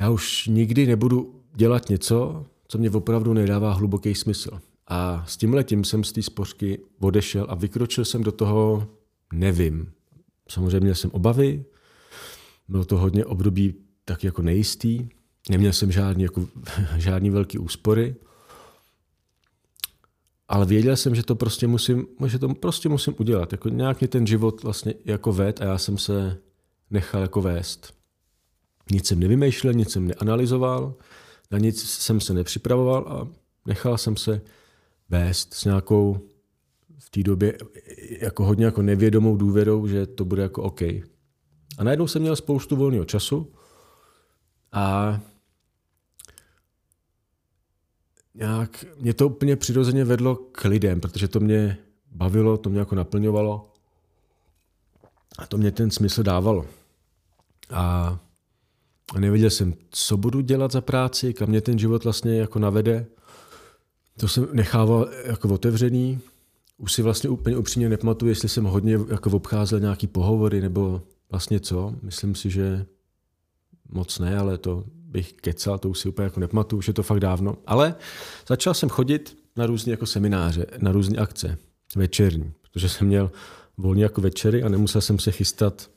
já 0.00 0.10
už 0.10 0.46
nikdy 0.46 0.86
nebudu 0.86 1.40
dělat 1.54 1.88
něco, 1.88 2.46
co 2.68 2.78
mě 2.78 2.90
opravdu 2.90 3.32
nedává 3.32 3.72
hluboký 3.72 4.14
smysl. 4.14 4.60
A 4.88 5.24
s 5.26 5.36
tím 5.36 5.84
jsem 5.84 6.04
z 6.04 6.12
té 6.12 6.22
spořky 6.22 6.78
odešel 6.98 7.46
a 7.48 7.54
vykročil 7.54 8.04
jsem 8.04 8.22
do 8.22 8.32
toho 8.32 8.88
nevím. 9.32 9.92
Samozřejmě 10.48 10.80
měl 10.80 10.94
jsem 10.94 11.10
obavy, 11.10 11.64
bylo 12.68 12.84
to 12.84 12.98
hodně 12.98 13.24
období 13.24 13.74
tak 14.04 14.24
jako 14.24 14.42
nejistý, 14.42 15.08
neměl 15.50 15.72
jsem 15.72 15.92
žádný, 15.92 16.22
jako, 16.22 16.48
žádný 16.96 17.30
velký 17.30 17.58
úspory, 17.58 18.14
ale 20.48 20.66
věděl 20.66 20.96
jsem, 20.96 21.14
že 21.14 21.22
to 21.22 21.34
prostě 21.34 21.66
musím, 21.66 22.06
že 22.26 22.38
to 22.38 22.48
prostě 22.48 22.88
musím 22.88 23.14
udělat. 23.18 23.52
Jako 23.52 23.68
nějak 23.68 24.00
mě 24.00 24.08
ten 24.08 24.26
život 24.26 24.62
vlastně 24.62 24.94
jako 25.04 25.32
ved 25.32 25.60
a 25.60 25.64
já 25.64 25.78
jsem 25.78 25.98
se 25.98 26.38
nechal 26.90 27.22
jako 27.22 27.42
vést. 27.42 27.94
Nic 28.90 29.06
jsem 29.06 29.20
nevymýšlel, 29.20 29.74
nic 29.74 29.92
jsem 29.92 30.06
neanalyzoval, 30.06 30.94
na 31.50 31.58
nic 31.58 31.90
jsem 31.90 32.20
se 32.20 32.34
nepřipravoval 32.34 33.04
a 33.08 33.28
nechal 33.66 33.98
jsem 33.98 34.16
se 34.16 34.40
vést 35.08 35.54
s 35.54 35.64
nějakou 35.64 36.28
v 36.98 37.10
té 37.10 37.22
době 37.22 37.58
jako 38.20 38.44
hodně 38.44 38.64
jako 38.64 38.82
nevědomou 38.82 39.36
důvěrou, 39.36 39.86
že 39.86 40.06
to 40.06 40.24
bude 40.24 40.42
jako 40.42 40.62
OK. 40.62 40.82
A 41.78 41.84
najednou 41.84 42.06
jsem 42.06 42.22
měl 42.22 42.36
spoustu 42.36 42.76
volného 42.76 43.04
času 43.04 43.52
a 44.72 45.20
nějak 48.34 48.84
mě 49.00 49.14
to 49.14 49.28
úplně 49.28 49.56
přirozeně 49.56 50.04
vedlo 50.04 50.36
k 50.36 50.64
lidem, 50.64 51.00
protože 51.00 51.28
to 51.28 51.40
mě 51.40 51.78
bavilo, 52.12 52.58
to 52.58 52.70
mě 52.70 52.78
jako 52.78 52.94
naplňovalo 52.94 53.74
a 55.38 55.46
to 55.46 55.58
mě 55.58 55.72
ten 55.72 55.90
smysl 55.90 56.22
dávalo. 56.22 56.66
A 57.70 58.18
nevěděl 59.18 59.50
jsem, 59.50 59.74
co 59.90 60.16
budu 60.16 60.40
dělat 60.40 60.72
za 60.72 60.80
práci, 60.80 61.34
kam 61.34 61.48
mě 61.48 61.60
ten 61.60 61.78
život 61.78 62.04
vlastně 62.04 62.38
jako 62.38 62.58
navede. 62.58 63.06
To 64.20 64.28
jsem 64.28 64.48
nechával 64.52 65.08
jako 65.24 65.48
otevřený. 65.48 66.20
Už 66.78 66.92
si 66.92 67.02
vlastně 67.02 67.30
úplně 67.30 67.56
upřímně 67.56 67.88
nepamatuju, 67.88 68.28
jestli 68.28 68.48
jsem 68.48 68.64
hodně 68.64 68.98
jako 69.10 69.30
obcházel 69.30 69.80
nějaký 69.80 70.06
pohovory 70.06 70.60
nebo 70.60 71.02
vlastně 71.30 71.60
co. 71.60 71.94
Myslím 72.02 72.34
si, 72.34 72.50
že 72.50 72.86
moc 73.90 74.18
ne, 74.18 74.38
ale 74.38 74.58
to 74.58 74.84
bych 74.86 75.32
kecal, 75.32 75.78
to 75.78 75.90
už 75.90 75.98
si 75.98 76.08
úplně 76.08 76.24
jako 76.24 76.40
nepamatuju, 76.40 76.78
už 76.78 76.88
je 76.88 76.94
to 76.94 77.02
fakt 77.02 77.20
dávno. 77.20 77.56
Ale 77.66 77.94
začal 78.48 78.74
jsem 78.74 78.88
chodit 78.88 79.38
na 79.56 79.66
různé 79.66 79.90
jako 79.90 80.06
semináře, 80.06 80.66
na 80.78 80.92
různé 80.92 81.18
akce, 81.18 81.58
večerní, 81.96 82.52
protože 82.62 82.88
jsem 82.88 83.06
měl 83.06 83.30
volně 83.76 84.02
jako 84.02 84.20
večery 84.20 84.62
a 84.62 84.68
nemusel 84.68 85.00
jsem 85.00 85.18
se 85.18 85.30
chystat 85.32 85.90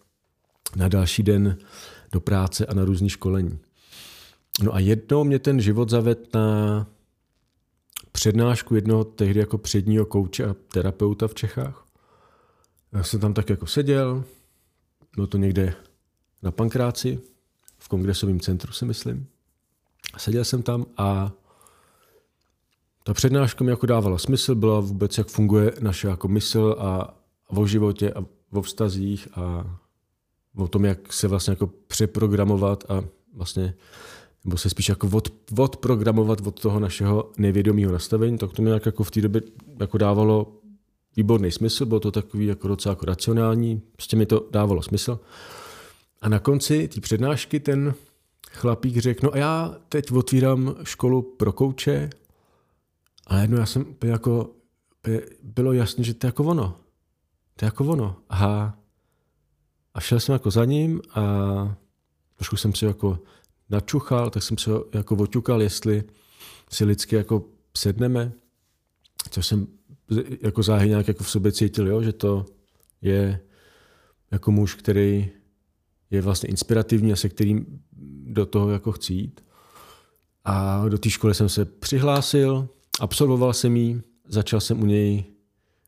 na 0.75 0.87
další 0.87 1.23
den 1.23 1.57
do 2.11 2.19
práce 2.19 2.65
a 2.65 2.73
na 2.73 2.85
různé 2.85 3.09
školení. 3.09 3.59
No 4.63 4.75
a 4.75 4.79
jednou 4.79 5.23
mě 5.23 5.39
ten 5.39 5.61
život 5.61 5.89
zaved 5.89 6.33
na 6.33 6.87
přednášku 8.11 8.75
jednoho 8.75 9.03
tehdy 9.03 9.39
jako 9.39 9.57
předního 9.57 10.05
kouče 10.05 10.45
a 10.45 10.55
terapeuta 10.73 11.27
v 11.27 11.33
Čechách. 11.33 11.85
Já 12.91 13.03
jsem 13.03 13.19
tam 13.19 13.33
tak 13.33 13.49
jako 13.49 13.67
seděl, 13.67 14.23
bylo 15.15 15.27
to 15.27 15.37
někde 15.37 15.73
na 16.43 16.51
Pankráci, 16.51 17.19
v 17.79 17.87
kongresovém 17.87 18.39
centru 18.39 18.71
si 18.73 18.85
myslím. 18.85 19.27
Seděl 20.17 20.45
jsem 20.45 20.63
tam 20.63 20.85
a 20.97 21.31
ta 23.03 23.13
přednáška 23.13 23.63
mi 23.63 23.71
jako 23.71 23.85
dávala 23.85 24.17
smysl, 24.17 24.55
byla 24.55 24.79
vůbec, 24.79 25.17
jak 25.17 25.27
funguje 25.27 25.71
naše 25.79 26.07
jako 26.07 26.27
mysl 26.27 26.75
a 26.79 27.17
o 27.47 27.67
životě 27.67 28.13
a 28.13 28.25
o 28.51 28.61
vztazích 28.61 29.27
a 29.37 29.77
o 30.55 30.67
tom, 30.67 30.85
jak 30.85 31.13
se 31.13 31.27
vlastně 31.27 31.51
jako 31.51 31.67
přeprogramovat 31.67 32.83
a 32.91 33.03
vlastně 33.33 33.73
nebo 34.45 34.57
se 34.57 34.69
spíš 34.69 34.89
jako 34.89 35.10
od, 35.13 35.27
odprogramovat 35.57 36.48
od 36.48 36.60
toho 36.60 36.79
našeho 36.79 37.31
nevědomého 37.38 37.91
nastavení, 37.91 38.38
tak 38.38 38.53
to 38.53 38.62
mi 38.62 38.69
jako 38.69 39.03
v 39.03 39.12
té 39.12 39.21
době 39.21 39.41
jako 39.79 39.98
dávalo 39.98 40.62
výborný 41.15 41.51
smysl, 41.51 41.86
bylo 41.86 42.00
to 42.00 42.12
takový 42.12 42.45
jako 42.45 42.67
docela 42.67 42.91
jako 42.91 43.05
racionální, 43.05 43.81
prostě 43.95 44.17
mi 44.17 44.25
to 44.25 44.48
dávalo 44.51 44.81
smysl. 44.81 45.19
A 46.21 46.29
na 46.29 46.39
konci 46.39 46.88
té 46.88 47.01
přednášky 47.01 47.60
ten 47.60 47.93
chlapík 48.51 48.98
řekl, 48.98 49.25
no 49.25 49.33
a 49.33 49.38
já 49.38 49.75
teď 49.89 50.12
otvírám 50.12 50.75
školu 50.83 51.21
pro 51.21 51.53
kouče 51.53 52.10
a 53.27 53.39
jedno 53.39 53.57
já 53.57 53.65
jsem 53.65 53.86
jako, 54.03 54.50
bylo 55.43 55.74
jasné, 55.74 56.03
že 56.03 56.13
to 56.13 56.27
je 56.27 56.29
jako 56.29 56.43
ono. 56.43 56.75
To 57.55 57.65
je 57.65 57.67
jako 57.67 57.86
ono. 57.86 58.15
Aha. 58.29 58.77
A 59.93 60.00
šel 60.00 60.19
jsem 60.19 60.33
jako 60.33 60.51
za 60.51 60.65
ním 60.65 61.01
a 61.13 61.21
trošku 62.36 62.57
jsem 62.57 62.74
si 62.74 62.86
jako 62.86 63.19
načuchal, 63.71 64.29
tak 64.29 64.43
jsem 64.43 64.57
se 64.57 64.71
jako 64.93 65.15
oťukal, 65.15 65.61
jestli 65.61 66.03
si 66.69 66.85
lidsky 66.85 67.15
jako 67.15 67.45
sedneme, 67.77 68.31
což 69.29 69.47
jsem 69.47 69.67
jako 70.41 70.63
záhy 70.63 70.89
nějak 70.89 71.07
jako 71.07 71.23
v 71.23 71.29
sobě 71.29 71.51
cítil, 71.51 71.87
jo, 71.87 72.01
že 72.01 72.13
to 72.13 72.45
je 73.01 73.39
jako 74.31 74.51
muž, 74.51 74.75
který 74.75 75.29
je 76.11 76.21
vlastně 76.21 76.49
inspirativní 76.49 77.13
a 77.13 77.15
se 77.15 77.29
kterým 77.29 77.81
do 78.23 78.45
toho 78.45 78.69
jako 78.69 78.91
chci 78.91 79.13
jít. 79.13 79.41
A 80.45 80.87
do 80.89 80.97
té 80.97 81.09
školy 81.09 81.33
jsem 81.33 81.49
se 81.49 81.65
přihlásil, 81.65 82.67
absolvoval 82.99 83.53
jsem 83.53 83.77
ji, 83.77 84.01
začal 84.27 84.59
jsem 84.59 84.81
u 84.81 84.85
něj 84.85 85.23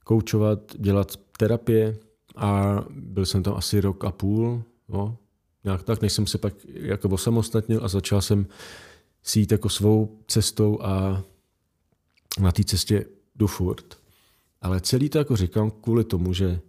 koučovat, 0.03 0.59
dělat 0.79 1.17
terapie 1.37 1.97
a 2.35 2.79
byl 2.89 3.25
jsem 3.25 3.43
tam 3.43 3.53
asi 3.53 3.81
rok 3.81 4.05
a 4.05 4.11
půl. 4.11 4.63
No, 4.89 5.17
nějak 5.63 5.83
tak, 5.83 6.01
než 6.01 6.13
jsem 6.13 6.27
se 6.27 6.37
pak 6.37 6.53
jako 6.65 7.09
osamostatnil 7.09 7.85
a 7.85 7.87
začal 7.87 8.21
jsem 8.21 8.47
si 9.23 9.39
jít 9.39 9.51
jako 9.51 9.69
svou 9.69 10.19
cestou 10.27 10.81
a 10.81 11.23
na 12.39 12.51
té 12.51 12.63
cestě 12.63 13.05
jdu 13.35 13.47
furt. 13.47 13.99
Ale 14.61 14.81
celý 14.81 15.09
to 15.09 15.17
jako 15.17 15.35
říkám 15.35 15.71
kvůli 15.71 16.03
tomu, 16.03 16.33
že 16.33 16.59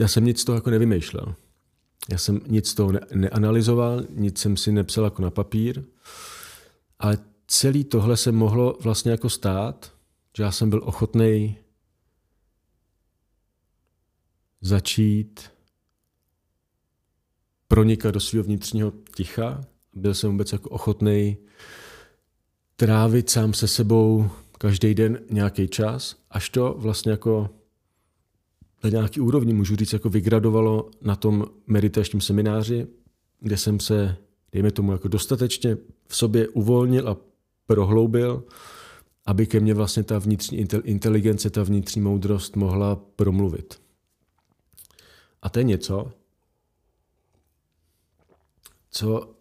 já 0.00 0.08
jsem 0.08 0.24
nic 0.24 0.40
z 0.40 0.44
toho 0.44 0.56
jako 0.56 0.70
nevymýšlel. 0.70 1.34
Já 2.10 2.18
jsem 2.18 2.40
nic 2.46 2.68
z 2.68 2.74
toho 2.74 2.92
ne- 2.92 3.06
neanalyzoval, 3.14 4.02
nic 4.10 4.38
jsem 4.38 4.56
si 4.56 4.72
nepsal 4.72 5.04
jako 5.04 5.22
na 5.22 5.30
papír, 5.30 5.84
ale 6.98 7.18
celý 7.46 7.84
tohle 7.84 8.16
se 8.16 8.32
mohlo 8.32 8.78
vlastně 8.80 9.10
jako 9.10 9.30
stát, 9.30 9.92
že 10.36 10.42
já 10.42 10.52
jsem 10.52 10.70
byl 10.70 10.80
ochotný 10.84 11.58
začít 14.60 15.50
pronikat 17.68 18.14
do 18.14 18.20
svého 18.20 18.44
vnitřního 18.44 18.92
ticha. 19.16 19.60
Byl 19.94 20.14
jsem 20.14 20.30
vůbec 20.30 20.52
jako 20.52 20.70
ochotný 20.70 21.36
trávit 22.76 23.30
sám 23.30 23.54
se 23.54 23.68
sebou 23.68 24.30
každý 24.58 24.94
den 24.94 25.18
nějaký 25.30 25.68
čas, 25.68 26.16
až 26.30 26.48
to 26.50 26.74
vlastně 26.78 27.10
jako 27.10 27.50
na 28.84 28.90
nějaký 28.90 29.20
úrovni, 29.20 29.54
můžu 29.54 29.76
říct, 29.76 29.92
jako 29.92 30.08
vygradovalo 30.08 30.90
na 31.02 31.16
tom 31.16 31.46
meditačním 31.66 32.20
semináři, 32.20 32.86
kde 33.40 33.56
jsem 33.56 33.80
se, 33.80 34.16
dejme 34.52 34.70
tomu, 34.70 34.92
jako 34.92 35.08
dostatečně 35.08 35.76
v 36.08 36.16
sobě 36.16 36.48
uvolnil 36.48 37.08
a 37.08 37.16
prohloubil, 37.66 38.44
aby 39.26 39.46
ke 39.46 39.60
mně 39.60 39.74
vlastně 39.74 40.02
ta 40.02 40.18
vnitřní 40.18 40.66
inteligence, 40.84 41.50
ta 41.50 41.62
vnitřní 41.62 42.02
moudrost 42.02 42.56
mohla 42.56 42.96
promluvit. 42.96 43.80
A 45.42 45.48
to 45.48 45.58
je 45.58 45.64
něco, 45.64 46.12
co 48.96 49.34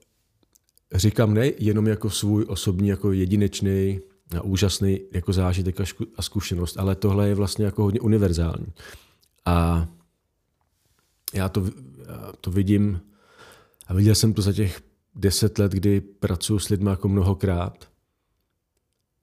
říkám 0.93 1.33
ne 1.33 1.51
jenom 1.57 1.87
jako 1.87 2.09
svůj 2.09 2.45
osobní, 2.47 2.87
jako 2.87 3.11
jedinečný 3.11 3.99
a 4.37 4.41
úžasný 4.41 4.99
jako 5.13 5.33
zážitek 5.33 5.75
a 6.15 6.21
zkušenost, 6.21 6.77
ale 6.77 6.95
tohle 6.95 7.27
je 7.27 7.35
vlastně 7.35 7.65
jako 7.65 7.83
hodně 7.83 7.99
univerzální. 7.99 8.67
A 9.45 9.87
já 11.33 11.49
to, 11.49 11.65
já 12.07 12.33
to 12.41 12.51
vidím 12.51 13.01
a 13.87 13.93
viděl 13.93 14.15
jsem 14.15 14.33
to 14.33 14.41
za 14.41 14.53
těch 14.53 14.81
deset 15.15 15.57
let, 15.57 15.71
kdy 15.71 16.01
pracuji 16.01 16.59
s 16.59 16.69
lidmi 16.69 16.89
jako 16.89 17.07
mnohokrát, 17.07 17.89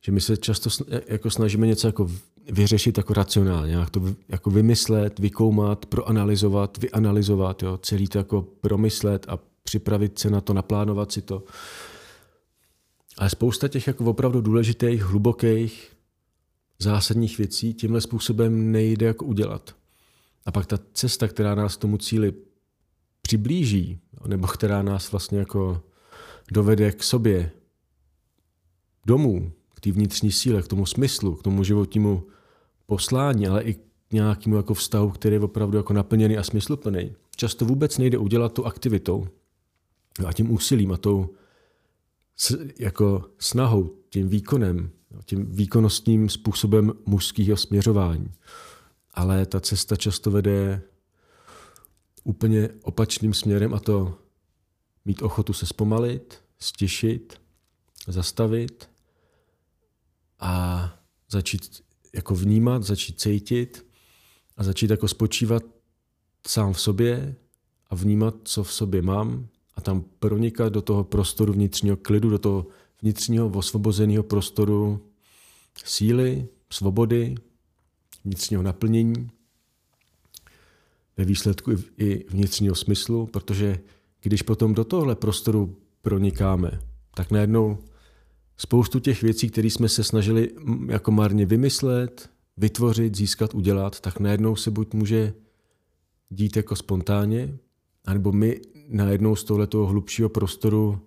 že 0.05 0.13
my 0.13 0.21
se 0.21 0.37
často 0.37 0.85
jako 1.09 1.31
snažíme 1.31 1.67
něco 1.67 1.89
jako 1.89 2.11
vyřešit 2.53 2.97
jako 2.97 3.15
racionálně, 3.15 3.71
nějak 3.71 3.91
to 3.91 4.03
jako 4.29 4.51
vymyslet, 4.51 5.19
vykoumat, 5.19 5.87
proanalizovat, 5.87 6.79
vyanalizovat, 6.79 7.63
jo, 7.63 7.79
celý 7.83 8.09
to 8.09 8.19
jako 8.19 8.43
promyslet 8.43 9.27
a 9.29 9.39
připravit 9.63 10.19
se 10.19 10.31
na 10.31 10.41
to, 10.41 10.55
naplánovat 10.55 11.13
si 11.13 11.23
to. 11.23 11.45
Ale 13.19 13.31
spousta 13.31 13.69
těch 13.69 13.87
jako 13.87 14.05
opravdu 14.05 14.41
důležitých, 14.41 15.03
hlubokých, 15.03 15.93
zásadních 16.79 17.39
věcí 17.39 17.75
tímhle 17.75 18.01
způsobem 18.01 18.73
nejde 18.73 19.07
jako 19.07 19.25
udělat. 19.25 19.77
A 20.47 20.53
pak 20.53 20.67
ta 20.67 20.79
cesta, 20.93 21.29
která 21.29 21.55
nás 21.55 21.77
tomu 21.77 21.99
cíli 21.99 22.33
přiblíží, 23.23 24.01
nebo 24.27 24.47
která 24.47 24.83
nás 24.83 25.13
vlastně 25.13 25.39
jako 25.39 25.83
dovede 26.53 26.93
k 26.93 27.03
sobě, 27.03 27.51
domů, 29.07 29.53
k 29.75 29.81
té 29.81 29.93
vnitřní 29.93 30.33
síle, 30.33 30.63
k 30.63 30.69
tomu 30.69 30.87
smyslu, 30.87 31.35
k 31.35 31.43
tomu 31.43 31.65
životnímu 31.65 32.27
poslání, 32.87 33.49
ale 33.49 33.63
i 33.63 33.75
k 33.75 33.81
nějakému 34.13 34.57
jako 34.57 34.75
vztahu, 34.75 35.11
který 35.11 35.35
je 35.35 35.41
opravdu 35.41 35.77
jako 35.77 35.93
naplněný 35.93 36.39
a 36.39 36.43
smysluplný. 36.43 37.13
Často 37.37 37.65
vůbec 37.65 37.99
nejde 37.99 38.19
udělat 38.19 38.53
tu 38.53 38.67
aktivitou 38.67 39.29
a 40.27 40.33
tím 40.33 40.51
úsilím 40.51 40.93
a 40.93 40.97
tou 40.97 41.35
jako 42.79 43.25
snahou, 43.39 43.97
tím 44.11 44.29
výkonem, 44.29 44.91
tím 45.25 45.47
výkonnostním 45.47 46.29
způsobem 46.29 46.93
mužského 47.07 47.57
směřování. 47.57 48.33
Ale 49.15 49.47
ta 49.47 49.61
cesta 49.61 49.97
často 49.97 50.31
vede 50.31 50.83
úplně 52.25 52.69
opačným 52.83 53.35
směrem 53.35 53.75
a 53.75 53.81
to 53.81 54.19
mít 55.05 55.23
ochotu 55.23 55.53
se 55.53 55.67
zpomalit, 55.67 56.45
stišit, 56.59 57.41
zastavit 58.09 58.91
a 60.41 60.93
začít 61.31 61.85
jako 62.15 62.35
vnímat, 62.35 62.83
začít 62.83 63.21
cítit 63.21 63.87
a 64.57 64.65
začít 64.65 64.91
jako 64.91 65.09
spočívat 65.09 65.63
sám 66.47 66.73
v 66.73 66.81
sobě 66.81 67.37
a 67.91 67.95
vnímat, 67.95 68.35
co 68.45 68.65
v 68.65 68.73
sobě 68.73 69.03
mám 69.03 69.49
a 69.75 69.81
tam 69.81 70.05
pronikat 70.19 70.73
do 70.73 70.83
toho 70.83 71.05
prostoru 71.05 71.53
vnitřního 71.53 71.97
klidu, 71.97 72.31
do 72.31 72.39
toho 72.39 72.67
vnitřního 73.03 73.49
osvobozeného 73.49 74.23
prostoru 74.23 75.01
síly, 75.85 76.49
svobody, 76.71 77.35
vnitřního 78.25 78.63
naplnění, 78.63 79.31
ve 81.17 81.25
výsledku 81.25 81.71
i 81.99 82.25
vnitřního 82.29 82.75
smyslu, 82.75 83.27
protože 83.27 83.79
když 84.23 84.43
potom 84.43 84.75
do 84.75 84.85
tohle 84.85 85.15
prostoru 85.15 85.77
pronikáme, 86.03 86.81
tak 87.15 87.31
najednou 87.31 87.79
spoustu 88.57 89.01
těch 89.01 89.23
věcí, 89.23 89.51
které 89.51 89.71
jsme 89.71 89.89
se 89.89 90.05
snažili 90.05 90.51
jako 90.89 91.11
marně 91.11 91.47
vymyslet, 91.47 92.31
vytvořit, 92.57 93.17
získat, 93.17 93.55
udělat, 93.55 94.01
tak 94.01 94.21
najednou 94.21 94.57
se 94.57 94.71
buď 94.71 94.95
může 94.95 95.35
dít 96.31 96.57
jako 96.57 96.77
spontánně, 96.77 97.59
anebo 98.05 98.33
my 98.33 98.61
najednou 98.93 99.37
z 99.37 99.45
tohoto 99.45 99.87
hlubšího 99.87 100.29
prostoru 100.29 101.01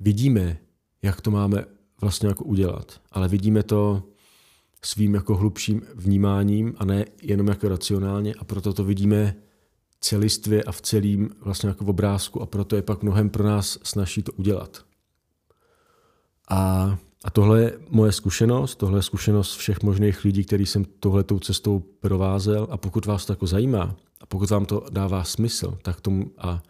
vidíme, 0.00 0.58
jak 1.02 1.20
to 1.20 1.30
máme 1.30 1.64
vlastně 2.00 2.28
jako 2.28 2.44
udělat. 2.44 3.00
Ale 3.12 3.28
vidíme 3.28 3.62
to 3.62 4.02
svým 4.84 5.14
jako 5.14 5.36
hlubším 5.36 5.82
vnímáním 5.94 6.74
a 6.78 6.84
ne 6.84 7.04
jenom 7.22 7.48
jako 7.48 7.68
racionálně 7.68 8.34
a 8.34 8.44
proto 8.44 8.72
to 8.72 8.84
vidíme 8.84 9.36
celistvě 10.00 10.62
a 10.62 10.72
v 10.72 10.80
celým 10.80 11.30
vlastně 11.40 11.68
jako 11.68 11.84
v 11.84 11.90
obrázku 11.90 12.42
a 12.42 12.46
proto 12.46 12.76
je 12.76 12.82
pak 12.82 13.02
mnohem 13.02 13.30
pro 13.30 13.44
nás 13.44 13.78
snaží 13.82 14.22
to 14.22 14.32
udělat. 14.32 14.84
A, 16.48 16.98
a 17.24 17.30
tohle 17.30 17.62
je 17.62 17.78
moje 17.90 18.12
zkušenost, 18.12 18.74
tohle 18.74 18.98
je 18.98 19.02
zkušenost 19.02 19.56
všech 19.56 19.82
možných 19.82 20.24
lidí, 20.24 20.44
který 20.44 20.66
jsem 20.66 20.84
tohletou 20.84 21.38
cestou 21.38 21.78
provázel 21.78 22.66
a 22.70 22.76
pokud 22.76 23.06
vás 23.06 23.26
to 23.26 23.32
jako 23.32 23.46
zajímá 23.46 23.96
a 24.20 24.26
pokud 24.26 24.50
vám 24.50 24.66
to 24.66 24.86
dává 24.90 25.24
smysl, 25.24 25.78
tak 25.82 26.00
tomu 26.00 26.30
a 26.38 26.62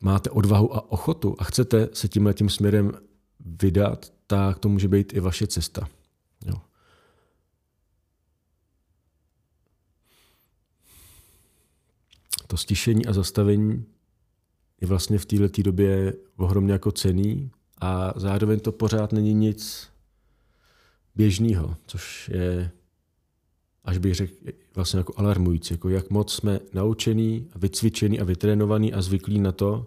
máte 0.00 0.30
odvahu 0.30 0.76
a 0.76 0.92
ochotu 0.92 1.36
a 1.38 1.44
chcete 1.44 1.88
se 1.92 2.08
tímhle 2.08 2.34
tím 2.34 2.50
směrem 2.50 2.92
vydat, 3.40 4.12
tak 4.26 4.58
to 4.58 4.68
může 4.68 4.88
být 4.88 5.12
i 5.12 5.20
vaše 5.20 5.46
cesta. 5.46 5.88
Jo. 6.46 6.54
To 12.46 12.56
stišení 12.56 13.06
a 13.06 13.12
zastavení 13.12 13.84
je 14.80 14.86
vlastně 14.86 15.18
v 15.18 15.26
této 15.26 15.62
době 15.62 16.14
ohromně 16.36 16.72
jako 16.72 16.92
cený 16.92 17.50
a 17.80 18.12
zároveň 18.16 18.60
to 18.60 18.72
pořád 18.72 19.12
není 19.12 19.34
nic 19.34 19.88
běžného, 21.14 21.76
což 21.86 22.30
je, 22.34 22.70
až 23.88 23.98
bych 23.98 24.14
řekl, 24.14 24.34
vlastně 24.74 24.98
jako 24.98 25.12
alarmující, 25.16 25.74
jako 25.74 25.88
jak 25.88 26.10
moc 26.10 26.34
jsme 26.34 26.60
naučení, 26.72 27.50
vycvičení 27.56 28.20
a 28.20 28.24
vytrénovaní 28.24 28.92
a 28.92 29.02
zvyklí 29.02 29.38
na 29.38 29.52
to, 29.52 29.86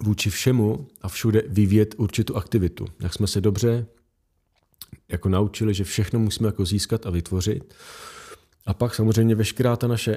vůči 0.00 0.30
všemu 0.30 0.86
a 1.02 1.08
všude 1.08 1.42
vyvíjet 1.48 1.94
určitou 1.98 2.34
aktivitu. 2.34 2.86
Jak 3.00 3.14
jsme 3.14 3.26
se 3.26 3.40
dobře 3.40 3.86
jako 5.08 5.28
naučili, 5.28 5.74
že 5.74 5.84
všechno 5.84 6.18
musíme 6.18 6.48
jako 6.48 6.64
získat 6.64 7.06
a 7.06 7.10
vytvořit. 7.10 7.74
A 8.66 8.74
pak 8.74 8.94
samozřejmě 8.94 9.34
veškerá 9.34 9.76
ta 9.76 9.86
naše 9.86 10.16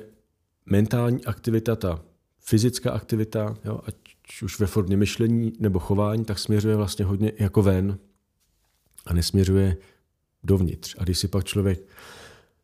mentální 0.65 1.25
aktivita, 1.25 1.75
ta 1.75 2.01
fyzická 2.39 2.91
aktivita, 2.91 3.57
jo, 3.65 3.81
ať 3.85 3.95
už 4.43 4.59
ve 4.59 4.67
formě 4.67 4.97
myšlení 4.97 5.53
nebo 5.59 5.79
chování, 5.79 6.25
tak 6.25 6.39
směřuje 6.39 6.75
vlastně 6.75 7.05
hodně 7.05 7.31
jako 7.39 7.61
ven 7.61 7.97
a 9.05 9.13
nesměřuje 9.13 9.77
dovnitř. 10.45 10.95
A 10.97 11.03
když 11.03 11.17
si 11.19 11.27
pak 11.27 11.43
člověk 11.43 11.79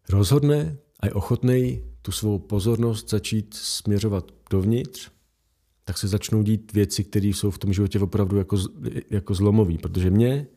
rozhodne 0.09 0.77
a 0.99 1.05
je 1.05 1.13
ochotný 1.13 1.83
tu 2.01 2.11
svou 2.11 2.39
pozornost 2.39 3.09
začít 3.09 3.53
směřovat 3.53 4.31
dovnitř, 4.49 5.09
tak 5.83 5.97
se 5.97 6.07
začnou 6.07 6.43
dít 6.43 6.73
věci, 6.73 7.03
které 7.03 7.27
jsou 7.27 7.51
v 7.51 7.57
tom 7.57 7.73
životě 7.73 7.99
opravdu 7.99 8.37
jako, 8.37 8.57
jako 9.09 9.33
zlomový. 9.33 9.77
Protože 9.77 10.09
mě 10.09 10.47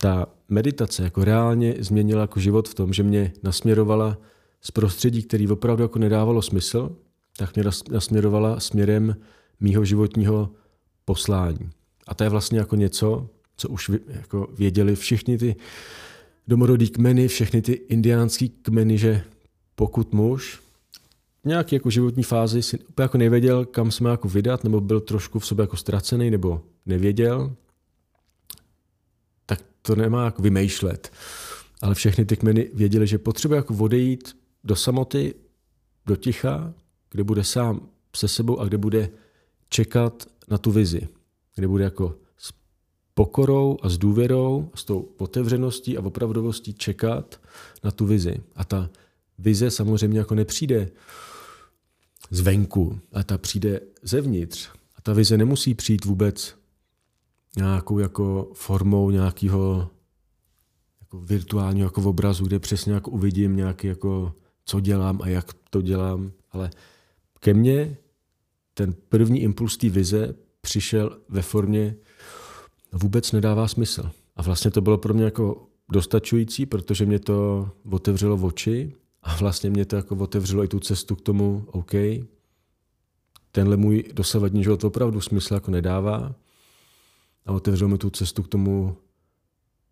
ta 0.00 0.26
meditace 0.48 1.02
jako 1.02 1.24
reálně 1.24 1.74
změnila 1.78 2.20
jako 2.20 2.40
život 2.40 2.68
v 2.68 2.74
tom, 2.74 2.92
že 2.92 3.02
mě 3.02 3.32
nasměrovala 3.42 4.18
z 4.60 4.70
prostředí, 4.70 5.22
který 5.22 5.48
opravdu 5.48 5.82
jako 5.82 5.98
nedávalo 5.98 6.42
smysl, 6.42 6.96
tak 7.36 7.56
mě 7.56 7.64
nasměrovala 7.90 8.60
směrem 8.60 9.16
mýho 9.60 9.84
životního 9.84 10.50
poslání. 11.04 11.70
A 12.06 12.14
to 12.14 12.24
je 12.24 12.30
vlastně 12.30 12.58
jako 12.58 12.76
něco, 12.76 13.30
co 13.56 13.68
už 13.68 13.90
jako 14.06 14.48
věděli 14.58 14.96
všichni 14.96 15.38
ty 15.38 15.56
domorodí 16.48 16.88
kmeny, 16.88 17.28
všechny 17.28 17.62
ty 17.62 17.72
indiánský 17.72 18.48
kmeny, 18.48 18.98
že 18.98 19.24
pokud 19.74 20.12
muž 20.12 20.60
nějaký 21.44 21.74
jako 21.74 21.90
životní 21.90 22.22
fázi 22.22 22.62
si 22.62 22.78
úplně 22.78 23.04
jako 23.04 23.18
nevěděl, 23.18 23.64
kam 23.64 23.90
se 23.90 24.04
má 24.04 24.10
jako 24.10 24.28
vydat, 24.28 24.64
nebo 24.64 24.80
byl 24.80 25.00
trošku 25.00 25.38
v 25.38 25.46
sobě 25.46 25.62
jako 25.62 25.76
ztracený, 25.76 26.30
nebo 26.30 26.62
nevěděl, 26.86 27.54
tak 29.46 29.62
to 29.82 29.96
nemá 29.96 30.24
jako 30.24 30.42
vymýšlet. 30.42 31.12
Ale 31.82 31.94
všechny 31.94 32.24
ty 32.24 32.36
kmeny 32.36 32.70
věděli, 32.74 33.06
že 33.06 33.18
potřebuje 33.18 33.56
jako 33.56 33.74
odejít 33.74 34.36
do 34.64 34.76
samoty, 34.76 35.34
do 36.06 36.16
ticha, 36.16 36.74
kde 37.10 37.24
bude 37.24 37.44
sám 37.44 37.88
se 38.16 38.28
sebou 38.28 38.58
a 38.60 38.64
kde 38.64 38.78
bude 38.78 39.10
čekat 39.68 40.26
na 40.48 40.58
tu 40.58 40.70
vizi, 40.70 41.08
kde 41.54 41.68
bude 41.68 41.84
jako 41.84 42.14
pokorou 43.18 43.78
a 43.82 43.88
s 43.88 43.98
důvěrou, 43.98 44.70
s 44.74 44.84
tou 44.84 45.08
otevřeností 45.16 45.98
a 45.98 46.04
opravdovostí 46.04 46.74
čekat 46.74 47.40
na 47.84 47.90
tu 47.90 48.06
vizi. 48.06 48.40
A 48.54 48.64
ta 48.64 48.90
vize 49.38 49.70
samozřejmě 49.70 50.18
jako 50.18 50.34
nepřijde 50.34 50.90
zvenku, 52.30 53.00
ale 53.12 53.24
ta 53.24 53.38
přijde 53.38 53.80
zevnitř. 54.02 54.68
A 54.96 55.00
ta 55.02 55.12
vize 55.12 55.36
nemusí 55.36 55.74
přijít 55.74 56.04
vůbec 56.04 56.54
nějakou 57.56 57.98
jako 57.98 58.50
formou 58.54 59.10
nějakého 59.10 59.90
jako 61.00 61.20
virtuálního 61.20 61.86
jako 61.86 62.02
obrazu, 62.02 62.46
kde 62.46 62.58
přesně 62.58 62.92
jako 62.92 63.10
uvidím 63.10 63.56
nějaký 63.56 63.86
jako 63.86 64.32
co 64.64 64.80
dělám 64.80 65.20
a 65.22 65.28
jak 65.28 65.46
to 65.70 65.82
dělám, 65.82 66.32
ale 66.50 66.70
ke 67.40 67.54
mně 67.54 67.96
ten 68.74 68.94
první 69.08 69.40
impuls 69.40 69.76
té 69.76 69.88
vize 69.88 70.34
přišel 70.60 71.18
ve 71.28 71.42
formě 71.42 71.96
vůbec 72.92 73.32
nedává 73.32 73.68
smysl. 73.68 74.10
A 74.36 74.42
vlastně 74.42 74.70
to 74.70 74.80
bylo 74.80 74.98
pro 74.98 75.14
mě 75.14 75.24
jako 75.24 75.66
dostačující, 75.92 76.66
protože 76.66 77.06
mě 77.06 77.18
to 77.18 77.68
otevřelo 77.90 78.36
oči 78.36 78.92
a 79.22 79.36
vlastně 79.36 79.70
mě 79.70 79.84
to 79.84 79.96
jako 79.96 80.16
otevřelo 80.16 80.64
i 80.64 80.68
tu 80.68 80.80
cestu 80.80 81.16
k 81.16 81.20
tomu, 81.20 81.64
OK, 81.66 81.92
tenhle 83.52 83.76
můj 83.76 84.04
dosavadní 84.12 84.62
život 84.64 84.84
opravdu 84.84 85.20
smysl 85.20 85.54
jako 85.54 85.70
nedává. 85.70 86.34
a 87.46 87.52
otevřelo 87.52 87.88
mi 87.88 87.98
tu 87.98 88.10
cestu 88.10 88.42
k 88.42 88.48
tomu 88.48 88.96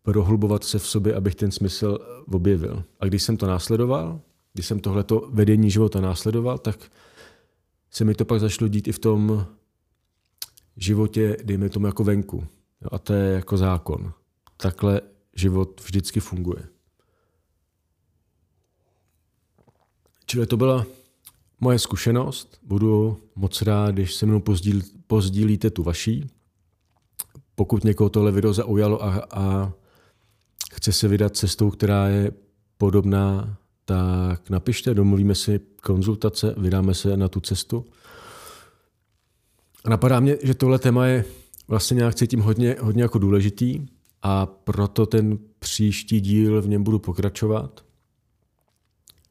prohlubovat 0.02 0.64
se 0.64 0.78
v 0.78 0.87
sobě, 0.87 1.14
abych 1.14 1.35
ten 1.35 1.50
smysl 1.50 1.98
objevil. 2.32 2.85
A 3.00 3.04
když 3.04 3.22
jsem 3.22 3.37
to 3.37 3.46
následoval, 3.46 4.20
když 4.52 4.66
jsem 4.66 4.80
tohleto 4.80 5.28
vedení 5.32 5.70
života 5.70 6.00
následoval, 6.00 6.59
tak 6.59 6.90
se 7.90 8.04
mi 8.04 8.14
to 8.14 8.24
pak 8.24 8.40
začalo 8.40 8.68
dít 8.68 8.88
i 8.88 8.92
v 8.92 8.98
tom 8.98 9.46
životě, 10.76 11.37
dejme 11.44 11.68
tomu 11.68 11.87
jako 11.87 12.04
venku. 12.04 12.44
A 12.93 12.99
to 12.99 13.12
je 13.12 13.33
jako 13.33 13.57
zákon. 13.57 14.12
Takhle 14.57 15.01
život 15.37 15.81
vždycky 15.85 16.21
funguje. 16.21 16.69
Čili 20.27 20.47
to 20.47 20.57
byla 20.57 20.87
moje 21.61 21.79
zkušenost. 21.79 22.59
Budu 22.62 23.21
moc 23.35 23.62
rád, 23.62 23.91
když 23.91 24.15
se 24.15 24.27
mnou 24.27 24.41
pozdíl, 24.41 24.81
pozdílíte 25.07 25.71
tu 25.71 25.83
vaší. 25.83 26.31
Pokud 27.55 27.85
někoho 27.85 28.11
tohle 28.11 28.33
video 28.33 28.53
zaujalo 28.53 29.05
a, 29.05 29.27
a 29.31 29.73
chce 30.73 30.93
se 30.93 31.09
vydat 31.09 31.37
cestou, 31.37 31.71
která 31.71 32.09
je 32.09 32.33
podobná, 32.79 33.57
tak 33.85 34.51
napište, 34.51 34.95
domluvíme 34.95 35.35
si 35.35 35.61
konzultace, 35.83 36.55
vydáme 36.59 36.95
se 36.95 37.17
na 37.17 37.29
tu 37.29 37.41
cestu. 37.41 37.85
A 39.85 39.91
napadá 39.91 40.21
mě, 40.21 40.37
že 40.43 40.55
tohle 40.55 40.79
téma 40.79 41.07
je 41.07 41.25
vlastně 41.68 41.94
nějak 41.94 42.14
cítím 42.14 42.40
hodně, 42.40 42.76
hodně 42.81 43.02
jako 43.02 43.18
důležitý 43.18 43.87
a 44.22 44.46
proto 44.46 45.07
ten 45.07 45.38
příští 45.59 46.20
díl 46.20 46.62
v 46.62 46.68
něm 46.68 46.85
budu 46.85 46.98
pokračovat 46.98 47.85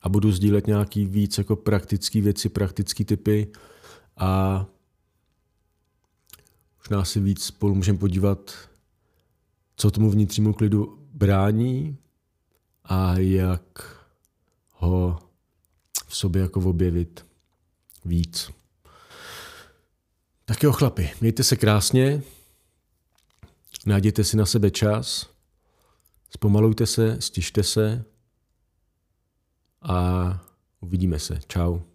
a 0.02 0.10
budu 0.10 0.32
sdílet 0.32 0.67
nějaký 0.67 1.06
víc 1.06 1.38
jako 1.38 1.56
praktické 1.56 2.21
věci, 2.21 2.50
praktické 2.50 3.06
typy 3.06 3.52
a 4.17 4.65
možná 6.80 7.06
si 7.06 7.19
víc 7.19 7.43
spolu 7.43 7.76
můžeme 7.76 7.98
podívat, 7.98 8.52
co 9.76 9.91
tomu 9.91 10.10
vnitřnímu 10.10 10.54
klidu 10.54 11.08
brání 11.13 11.98
a 12.84 13.17
jak 13.17 13.98
ho 14.71 15.19
v 16.08 16.17
sobě 16.17 16.41
jako 16.41 16.60
objevit 16.60 17.26
víc. 18.06 18.52
Tak 20.46 20.64
jo, 20.64 20.72
chlapi, 20.72 21.12
mějte 21.22 21.44
se 21.44 21.56
krásně, 21.56 22.24
najděte 23.86 24.24
si 24.24 24.38
na 24.38 24.46
sebe 24.46 24.72
čas, 24.72 25.30
zpomalujte 26.30 26.86
se, 26.86 27.22
stište 27.22 27.64
se 27.64 28.06
a 29.82 30.40
uvidíme 30.80 31.20
se. 31.20 31.40
Ciao. 31.48 31.95